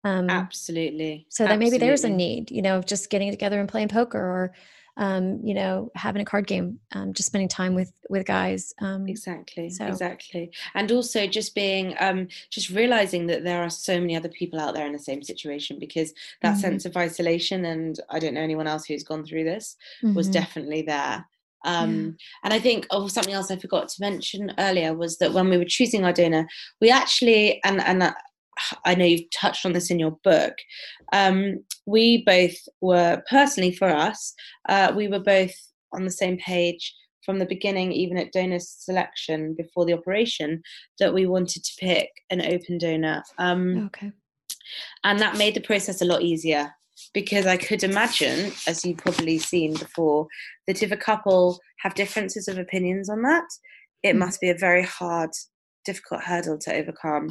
[0.04, 1.26] Um, absolutely.
[1.30, 4.18] so that maybe there's a need you know of just getting together and playing poker
[4.18, 4.52] or
[4.96, 8.74] um, you know, having a card game, um, just spending time with with guys.
[8.80, 9.86] Um, exactly, so.
[9.86, 14.60] exactly, and also just being, um, just realizing that there are so many other people
[14.60, 16.60] out there in the same situation because that mm-hmm.
[16.60, 20.14] sense of isolation, and I don't know anyone else who's gone through this, mm-hmm.
[20.14, 21.26] was definitely there.
[21.64, 22.10] Um, yeah.
[22.44, 25.56] And I think oh, something else I forgot to mention earlier was that when we
[25.56, 26.46] were choosing our donor,
[26.80, 28.12] we actually, and, and uh,
[28.84, 30.54] I know you've touched on this in your book,
[31.12, 34.34] um, we both were personally for us,
[34.68, 35.54] uh, we were both
[35.92, 40.62] on the same page from the beginning, even at donor selection before the operation,
[40.98, 43.22] that we wanted to pick an open donor.
[43.38, 44.12] Um, okay.
[45.04, 46.74] And that made the process a lot easier
[47.14, 50.26] because I could imagine, as you've probably seen before,
[50.66, 53.44] that if a couple have differences of opinions on that,
[54.02, 54.18] it mm.
[54.18, 55.30] must be a very hard,
[55.84, 57.28] difficult hurdle to overcome.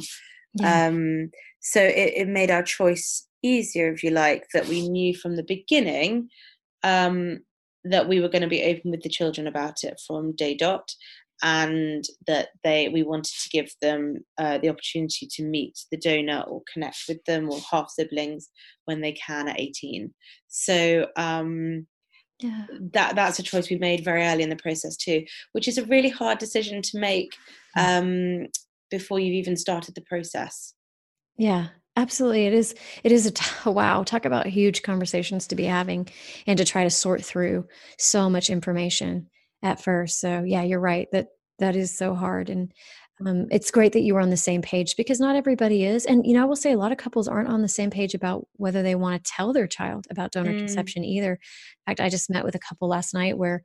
[0.54, 0.86] Yeah.
[0.86, 5.36] Um, so it, it, made our choice easier, if you like, that we knew from
[5.36, 6.28] the beginning
[6.82, 7.40] um,
[7.84, 10.92] that we were going to be open with the children about it from day dot
[11.42, 16.44] and that they we wanted to give them uh, the opportunity to meet the donor
[16.46, 18.48] or connect with them or half siblings
[18.84, 20.12] when they can at 18
[20.48, 21.86] so um,
[22.38, 22.66] yeah.
[22.92, 25.84] that that's a choice we made very early in the process too which is a
[25.86, 27.34] really hard decision to make
[27.76, 28.46] um,
[28.92, 30.74] before you've even started the process
[31.36, 35.64] yeah absolutely it is it is a t- wow talk about huge conversations to be
[35.64, 36.08] having
[36.46, 37.66] and to try to sort through
[37.98, 39.26] so much information
[39.62, 40.20] at first.
[40.20, 41.28] So yeah, you're right that
[41.58, 42.50] that is so hard.
[42.50, 42.72] And
[43.24, 46.06] um, it's great that you were on the same page because not everybody is.
[46.06, 48.14] And you know, I will say a lot of couples aren't on the same page
[48.14, 50.58] about whether they want to tell their child about donor mm.
[50.58, 51.32] conception either.
[51.32, 53.62] In fact, I just met with a couple last night where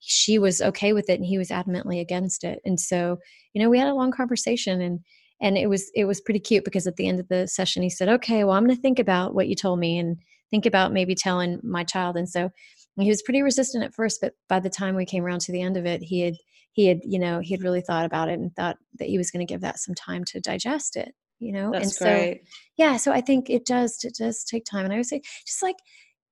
[0.00, 2.60] she was okay with it and he was adamantly against it.
[2.64, 3.18] And so,
[3.52, 5.00] you know, we had a long conversation and
[5.42, 7.90] and it was it was pretty cute because at the end of the session he
[7.90, 10.18] said, "Okay, well, I'm going to think about what you told me and
[10.50, 12.50] think about maybe telling my child." And so
[12.98, 15.62] he was pretty resistant at first but by the time we came around to the
[15.62, 16.34] end of it he had
[16.72, 19.30] he had you know he had really thought about it and thought that he was
[19.30, 22.42] going to give that some time to digest it you know That's and so great.
[22.76, 25.62] yeah so i think it does it does take time and i would say just
[25.62, 25.76] like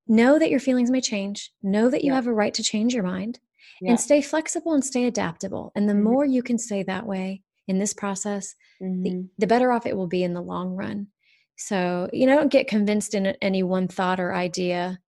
[0.06, 2.16] know that your feelings may change know that you yeah.
[2.16, 3.40] have a right to change your mind
[3.80, 3.90] yeah.
[3.90, 6.04] and stay flexible and stay adaptable and the mm-hmm.
[6.04, 9.02] more you can stay that way in this process mm-hmm.
[9.02, 11.06] the, the better off it will be in the long run
[11.56, 14.98] so you know don't get convinced in any one thought or idea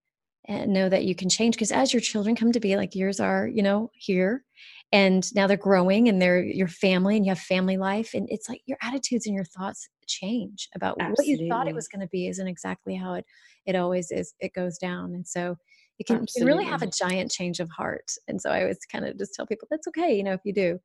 [0.47, 3.21] and know that you can change because as your children come to be like yours
[3.21, 4.45] are you know here
[4.93, 8.49] and now they're growing and they're your family and you have family life and it's
[8.49, 11.35] like your attitudes and your thoughts change about Absolutely.
[11.35, 13.25] what you thought it was going to be isn't exactly how it
[13.67, 15.57] it always is it goes down and so
[16.01, 18.79] you can, you can really have a giant change of heart and so i always
[18.91, 20.81] kind of just tell people that's okay you know if you do.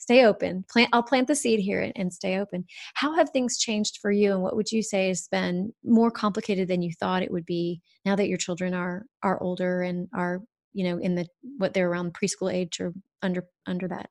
[0.00, 0.64] Stay open.
[0.70, 2.64] Plant i'll plant the seed here and, and, stay open.
[2.94, 6.68] How have things changed for you and what would you say has been more complicated
[6.68, 10.40] than you thought it would be now that your children are are older and are
[10.72, 11.26] you know in the
[11.56, 14.08] what they're around preschool age or under under that?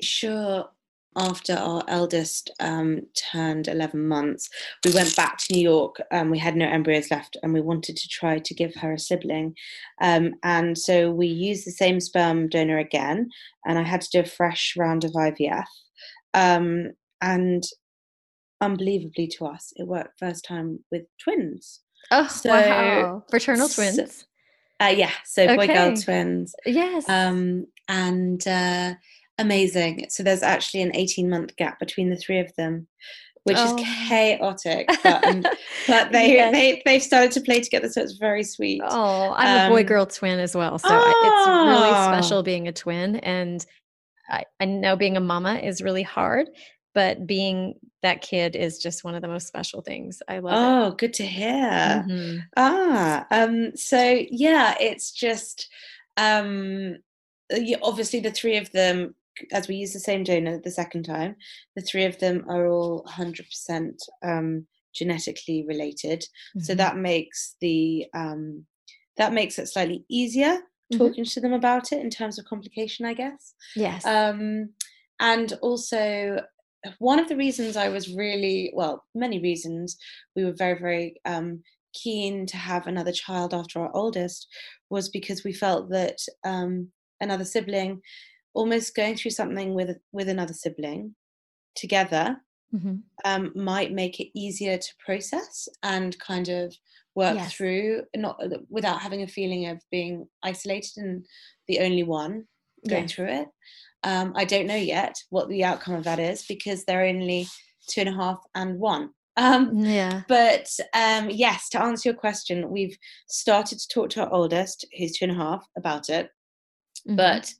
[0.00, 0.70] Sure
[1.16, 3.00] after our eldest um,
[3.32, 4.48] turned 11 months,
[4.84, 5.96] we went back to New York.
[6.12, 8.98] Um, we had no embryos left, and we wanted to try to give her a
[8.98, 9.54] sibling.
[10.00, 13.30] Um, and so we used the same sperm donor again,
[13.66, 15.64] and I had to do a fresh round of IVF.
[16.34, 17.64] Um, and
[18.60, 21.80] unbelievably to us, it worked first time with twins.
[22.10, 23.24] Oh, so, wow!
[23.30, 23.96] Fraternal twins.
[23.96, 24.24] So,
[24.80, 25.56] uh, yeah, so okay.
[25.56, 26.54] boy girl twins.
[26.66, 27.08] Yes.
[27.08, 28.94] Um, and uh,
[29.38, 30.06] amazing.
[30.08, 32.86] So there's actually an 18 month gap between the three of them,
[33.44, 33.76] which oh.
[33.76, 34.88] is chaotic.
[35.02, 35.42] But, um,
[35.86, 36.52] but they, yes.
[36.52, 38.82] they, they've started to play together, so it's very sweet.
[38.84, 40.78] Oh, I'm um, a boy girl twin as well.
[40.78, 40.96] So oh.
[40.96, 42.12] it's really ah.
[42.12, 43.16] special being a twin.
[43.16, 43.64] And
[44.28, 46.48] I, I know being a mama is really hard.
[46.94, 50.22] But being that kid is just one of the most special things.
[50.28, 50.98] I love oh, it.
[50.98, 52.04] good to hear.
[52.08, 52.38] Mm-hmm.
[52.56, 55.68] Ah, um, so yeah, it's just
[56.16, 56.96] um,
[57.82, 59.14] obviously the three of them
[59.52, 61.36] as we use the same donor the second time,
[61.74, 66.20] the three of them are all 100% um, genetically related.
[66.20, 66.60] Mm-hmm.
[66.60, 68.64] So that makes the um,
[69.16, 70.60] that makes it slightly easier
[70.92, 70.98] mm-hmm.
[70.98, 73.54] talking to them about it in terms of complication, I guess.
[73.74, 74.04] Yes.
[74.04, 74.70] Um,
[75.20, 76.42] and also,
[76.98, 79.96] one of the reasons I was really well, many reasons
[80.34, 81.62] we were very very um,
[81.94, 84.46] keen to have another child after our oldest
[84.90, 86.88] was because we felt that um,
[87.20, 88.00] another sibling
[88.56, 91.14] almost going through something with with another sibling
[91.74, 92.36] together
[92.74, 92.96] mm-hmm.
[93.24, 96.74] um, might make it easier to process and kind of
[97.14, 97.52] work yes.
[97.52, 101.26] through not uh, without having a feeling of being isolated and
[101.68, 102.44] the only one
[102.88, 103.12] going yes.
[103.12, 103.48] through it
[104.04, 107.46] um, i don't know yet what the outcome of that is because they're only
[107.88, 110.22] two and a half and one Um, yeah.
[110.28, 112.96] but um, yes, to answer your question, we've
[113.28, 116.30] started to talk to our oldest, who's two and a half, about it.
[117.06, 117.16] Mhm.
[117.16, 117.52] But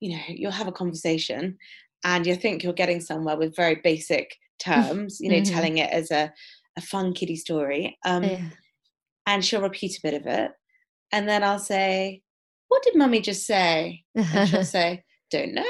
[0.00, 1.58] you know, you'll have a conversation,
[2.04, 5.18] and you think you're getting somewhere with very basic terms.
[5.20, 5.50] You know, Mhm.
[5.52, 6.32] telling it as a
[6.76, 7.98] a fun kiddie story.
[8.04, 8.50] Um, yeah.
[9.26, 10.52] and she'll repeat a bit of it,
[11.12, 12.22] and then I'll say,
[12.68, 15.66] "What did Mummy just say?" And she'll say, "Don't know,"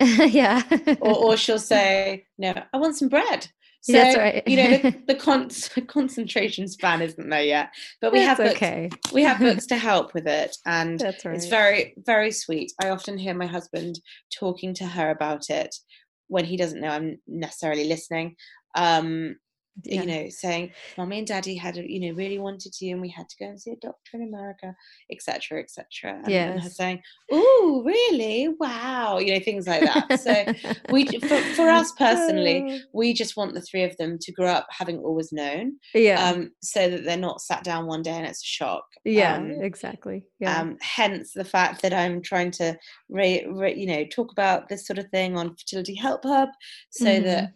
[0.00, 0.62] yeah.
[1.00, 3.48] or, or she'll say, "No, I want some bread."
[3.82, 4.46] So That's right.
[4.46, 5.50] you know the, the con-
[5.86, 7.70] concentration span isn't there yet,
[8.00, 8.90] but we have books, okay.
[9.12, 11.24] we have books to help with it, and right.
[11.26, 12.72] it's very very sweet.
[12.82, 13.98] I often hear my husband
[14.38, 15.74] talking to her about it
[16.28, 18.36] when he doesn't know I'm necessarily listening.
[18.74, 19.36] Um,
[19.84, 20.00] yeah.
[20.02, 23.08] you know, saying, "Mommy and Daddy had, a, you know, really wanted you, and we
[23.08, 24.74] had to go and see a doctor in America,
[25.10, 27.00] etc., etc." And, and her saying,
[27.30, 28.48] "Oh, really?
[28.58, 30.20] Wow!" You know, things like that.
[30.20, 34.48] So we, for, for us personally, we just want the three of them to grow
[34.48, 36.28] up having always known, yeah.
[36.30, 38.84] um, so that they're not sat down one day and it's a shock.
[39.04, 39.36] yeah.
[39.36, 40.24] Um, exactly.
[40.40, 40.58] Yeah.
[40.60, 42.76] um, hence the fact that I'm trying to,
[43.08, 46.48] ra- ra- you know, talk about this sort of thing on Fertility Help Hub,
[46.90, 47.24] so Mm-hmm.
[47.24, 47.52] that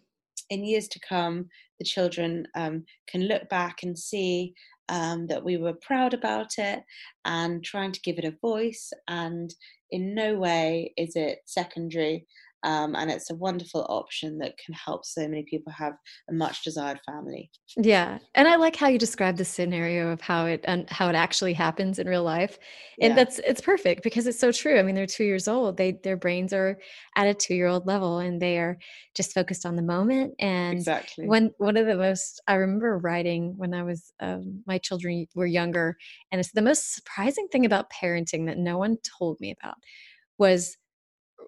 [0.51, 1.49] in years to come,
[1.79, 4.55] the children um, can look back and see
[4.89, 6.83] um, that we were proud about it
[7.25, 8.93] and trying to give it a voice.
[9.09, 9.55] And
[9.91, 12.27] in no way is it secondary.
[12.64, 15.94] Um, and it's a wonderful option that can help so many people have
[16.30, 17.50] a much desired family.
[17.76, 21.16] Yeah, and I like how you describe the scenario of how it and how it
[21.16, 22.56] actually happens in real life,
[23.00, 23.18] and Yeah.
[23.18, 24.78] that's it's perfect because it's so true.
[24.78, 26.78] I mean, they're two years old; they their brains are
[27.16, 28.78] at a two year old level, and they are
[29.16, 30.34] just focused on the moment.
[30.38, 31.20] And Exactly.
[31.20, 35.44] one one of the most I remember writing when I was um, my children were
[35.46, 35.96] younger,
[36.30, 39.78] and it's the most surprising thing about parenting that no one told me about
[40.38, 40.76] was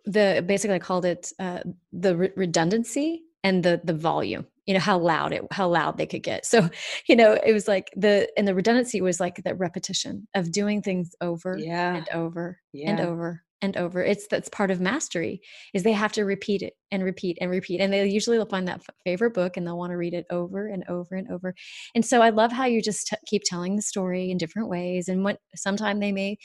[0.06, 1.60] the basically I called it uh,
[1.92, 4.46] the re- redundancy and the the volume.
[4.66, 6.46] You know how loud it how loud they could get.
[6.56, 6.68] So
[7.08, 10.82] you know it was like the and the redundancy was like that repetition of doing
[10.82, 11.96] things over yeah.
[11.96, 14.02] and over and over and over.
[14.02, 15.40] It's that's part of mastery
[15.72, 18.68] is they have to repeat it and repeat and repeat, and they usually will find
[18.68, 21.54] that f- favorite book and they'll want to read it over and over and over.
[21.94, 25.08] And so I love how you just t- keep telling the story in different ways,
[25.08, 26.36] and what sometime they may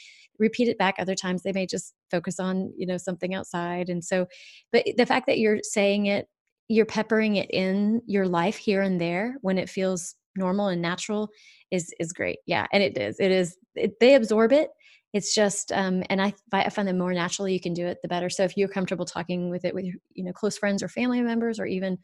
[0.41, 4.03] repeat it back other times they may just focus on you know something outside and
[4.03, 4.25] so
[4.73, 6.27] but the fact that you're saying it
[6.67, 11.29] you're peppering it in your life here and there when it feels normal and natural
[11.69, 12.39] is is great.
[12.45, 14.69] Yeah and it is it is it, they absorb it.
[15.13, 18.07] It's just um and I, I find the more naturally you can do it the
[18.07, 18.29] better.
[18.29, 21.59] So if you're comfortable talking with it with you know close friends or family members
[21.59, 21.97] or even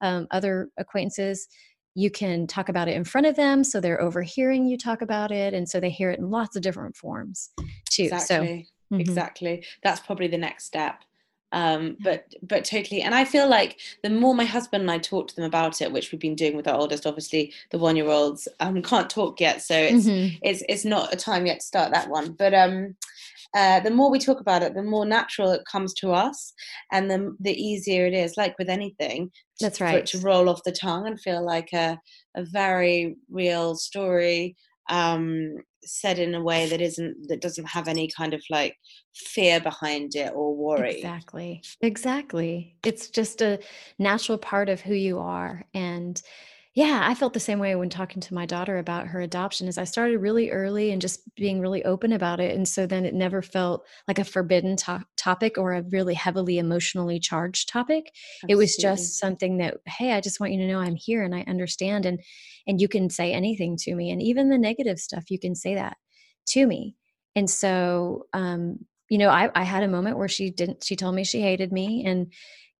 [0.00, 1.46] um, other acquaintances
[1.94, 5.30] you can talk about it in front of them so they're overhearing you talk about
[5.30, 7.50] it and so they hear it in lots of different forms
[7.90, 8.68] too Exactly.
[8.90, 9.00] so mhm.
[9.00, 11.02] exactly that's probably the next step
[11.52, 15.28] um but but totally and i feel like the more my husband and i talk
[15.28, 18.08] to them about it which we've been doing with our oldest obviously the one year
[18.08, 20.38] olds um can't talk yet so it's Mhm.
[20.42, 22.96] it's it's not a time yet to start that one but um
[23.54, 26.52] uh, the more we talk about it the more natural it comes to us
[26.90, 29.28] and the the easier it is like with anything
[29.58, 30.06] to- That's for it right.
[30.06, 31.98] to roll off the tongue and feel like a
[32.36, 34.56] a very real story
[34.88, 38.76] um said in a way that isn't that doesn't have any kind of like
[39.14, 41.62] fear behind it or worry Exactly.
[41.80, 42.76] Exactly.
[42.84, 43.58] It's just a
[43.98, 45.64] natural part of who you are.
[45.74, 46.20] And
[46.74, 49.76] yeah, I felt the same way when talking to my daughter about her adoption is
[49.76, 52.56] I started really early and just being really open about it.
[52.56, 56.56] And so then it never felt like a forbidden to- topic or a really heavily
[56.56, 58.10] emotionally charged topic.
[58.48, 61.34] It was just something that, hey, I just want you to know I'm here and
[61.34, 62.20] I understand and
[62.66, 64.10] and you can say anything to me.
[64.10, 65.98] And even the negative stuff, you can say that
[66.48, 66.96] to me.
[67.36, 68.78] And so um
[69.10, 70.84] you know, I, I had a moment where she didn't.
[70.84, 72.32] She told me she hated me, and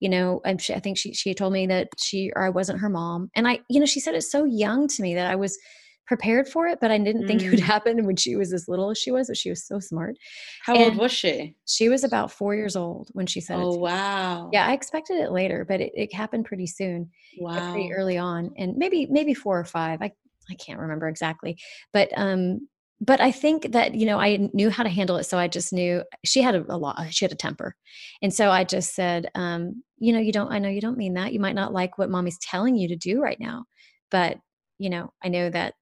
[0.03, 2.81] you know, and she, I think she she told me that she or I wasn't
[2.81, 3.31] her mom.
[3.37, 5.59] And I, you know, she said it so young to me that I was
[6.07, 7.73] prepared for it, but I didn't think it would Mm.
[7.75, 9.29] happen when she was as little as she was.
[9.29, 10.17] But she was so smart.
[10.61, 13.69] how old was she She was about four years old when she said it.
[13.69, 17.11] oh wow Yeah, I expected it later, but it, it happened pretty soon,
[17.57, 20.03] uh, wow pretty early on, and maybe maybe four or five.
[20.03, 20.13] I
[20.51, 21.57] I can't remember exactly,
[21.93, 22.69] but um,
[23.03, 25.73] but I think that you know I knew how to handle it, so I just
[25.73, 26.97] knew she had a, a lot.
[27.11, 27.75] She had a temper,
[28.23, 30.53] and so I just said, um, you know, you don't.
[30.53, 31.33] I know you don't mean that.
[31.33, 33.65] You might not like what mommy's telling you to do right now,
[34.11, 34.39] but
[34.79, 35.75] you know, I know that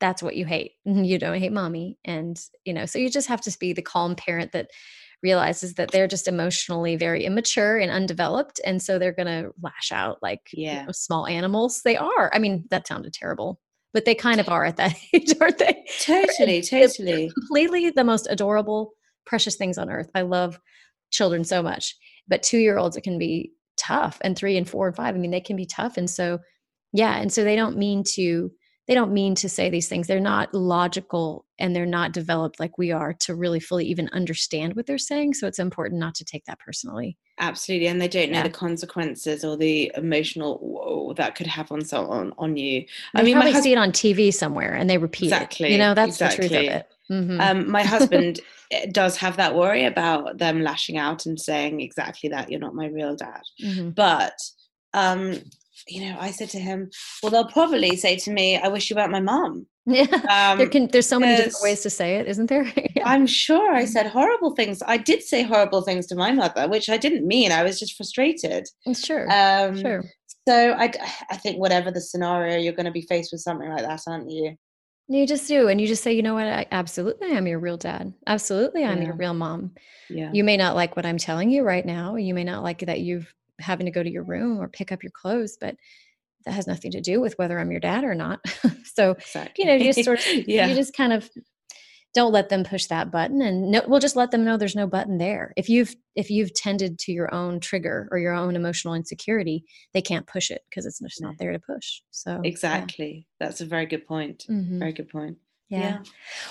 [0.00, 0.72] that's what you hate.
[0.84, 4.16] You don't hate mommy, and you know, so you just have to be the calm
[4.16, 4.70] parent that
[5.22, 9.92] realizes that they're just emotionally very immature and undeveloped and so they're going to lash
[9.92, 13.60] out like you know, small animals they are i mean that sounded terrible
[13.92, 15.84] but they kind of are at that age aren't they?
[16.00, 17.30] Totally totally.
[17.30, 18.92] completely the most adorable
[19.24, 20.10] precious things on earth.
[20.14, 20.58] I love
[21.10, 21.94] children so much
[22.28, 25.18] but two year olds it can be tough and three and four and five i
[25.18, 26.38] mean they can be tough and so
[26.94, 28.50] yeah and so they don't mean to
[28.88, 30.06] they don't mean to say these things.
[30.06, 34.74] They're not logical and they're not developed like we are to really fully even understand
[34.74, 38.30] what they're saying so it's important not to take that personally absolutely and they don't
[38.30, 38.42] know yeah.
[38.42, 42.80] the consequences or the emotional whoa, that could have on someone on you
[43.14, 45.72] they i mean probably hus- see it on tv somewhere and they repeat exactly it.
[45.72, 46.48] you know that's exactly.
[46.48, 47.40] the truth of it mm-hmm.
[47.40, 48.40] um, my husband
[48.72, 52.74] eh, does have that worry about them lashing out and saying exactly that you're not
[52.74, 53.90] my real dad mm-hmm.
[53.90, 54.34] but
[54.94, 55.38] um,
[55.88, 56.90] you know, I said to him,
[57.22, 59.66] well, they'll probably say to me, I wish you weren't my mom.
[59.84, 60.06] Yeah.
[60.30, 62.64] Um, there can, there's so many different ways to say it, isn't there?
[62.94, 63.02] yeah.
[63.04, 64.82] I'm sure I said horrible things.
[64.86, 67.50] I did say horrible things to my mother, which I didn't mean.
[67.50, 68.68] I was just frustrated.
[68.94, 69.26] Sure.
[69.30, 70.04] Um, sure.
[70.46, 70.92] So I,
[71.30, 74.30] I think whatever the scenario, you're going to be faced with something like that, aren't
[74.30, 74.56] you?
[75.08, 75.68] You just do.
[75.68, 76.46] And you just say, you know what?
[76.46, 78.14] I absolutely I'm your real dad.
[78.26, 79.06] Absolutely I'm yeah.
[79.06, 79.72] your real mom.
[80.08, 80.30] Yeah.
[80.32, 82.16] You may not like what I'm telling you right now.
[82.16, 85.02] You may not like that you've having to go to your room or pick up
[85.02, 85.76] your clothes, but
[86.44, 88.40] that has nothing to do with whether I'm your dad or not.
[88.84, 89.64] so, exactly.
[89.64, 90.66] you know, you just sort of, yeah.
[90.66, 91.30] you just kind of
[92.14, 94.86] don't let them push that button and no, we'll just let them know there's no
[94.86, 95.54] button there.
[95.56, 99.64] If you've, if you've tended to your own trigger or your own emotional insecurity,
[99.94, 102.02] they can't push it because it's just not there to push.
[102.10, 103.26] So exactly.
[103.40, 103.46] Yeah.
[103.46, 104.44] That's a very good point.
[104.48, 104.78] Mm-hmm.
[104.78, 105.38] Very good point.
[105.72, 105.80] Yeah.
[105.80, 105.98] yeah.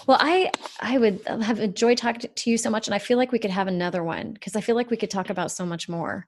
[0.08, 3.32] Well, I I would have enjoyed talking to you so much, and I feel like
[3.32, 5.88] we could have another one because I feel like we could talk about so much
[5.88, 6.28] more.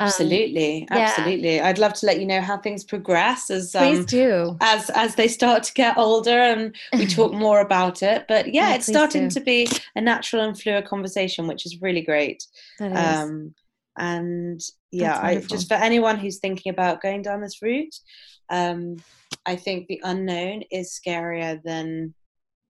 [0.00, 1.56] Absolutely, um, absolutely.
[1.56, 1.66] Yeah.
[1.66, 5.14] I'd love to let you know how things progress as um, please do as as
[5.14, 8.26] they start to get older and we talk more about it.
[8.28, 9.34] But yeah, it's starting do.
[9.34, 12.44] to be a natural and fluid conversation, which is really great.
[12.78, 13.20] That is.
[13.20, 13.54] Um,
[13.98, 17.94] and yeah, I just for anyone who's thinking about going down this route,
[18.50, 18.96] um,
[19.46, 22.14] I think the unknown is scarier than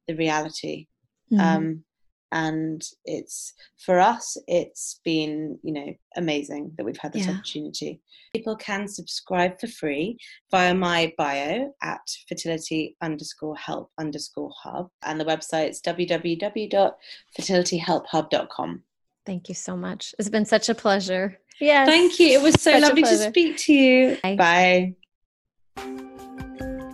[0.08, 0.86] the reality.
[1.32, 1.40] Mm-hmm.
[1.40, 1.84] Um,
[2.32, 3.52] and it's
[3.84, 7.32] for us it's been you know amazing that we've had this yeah.
[7.32, 8.00] opportunity.
[8.34, 10.16] People can subscribe for free
[10.50, 14.88] via my bio at fertility underscore help underscore hub.
[15.02, 18.82] And the website's www.fertilityhelphub.com
[19.24, 20.12] thank you so much.
[20.18, 21.38] It's been such a pleasure.
[21.60, 22.26] Yeah thank you.
[22.28, 24.18] It was so such lovely to speak to you.
[24.22, 24.36] Bye.
[24.36, 24.96] bye.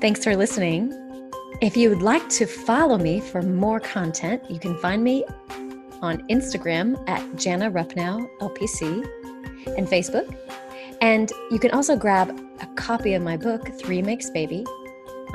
[0.00, 1.07] Thanks for listening
[1.60, 5.24] if you would like to follow me for more content, you can find me
[6.00, 9.04] on Instagram at Jana Rupnow LPC
[9.76, 10.36] and Facebook.
[11.00, 14.64] And you can also grab a copy of my book, Three Makes Baby,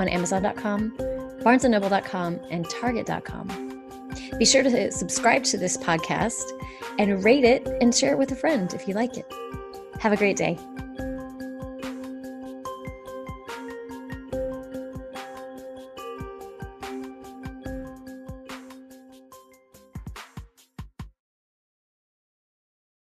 [0.00, 0.96] on Amazon.com,
[1.42, 3.82] BarnesandNoble.com, and Target.com.
[4.38, 6.42] Be sure to subscribe to this podcast
[6.98, 9.30] and rate it and share it with a friend if you like it.
[10.00, 10.58] Have a great day.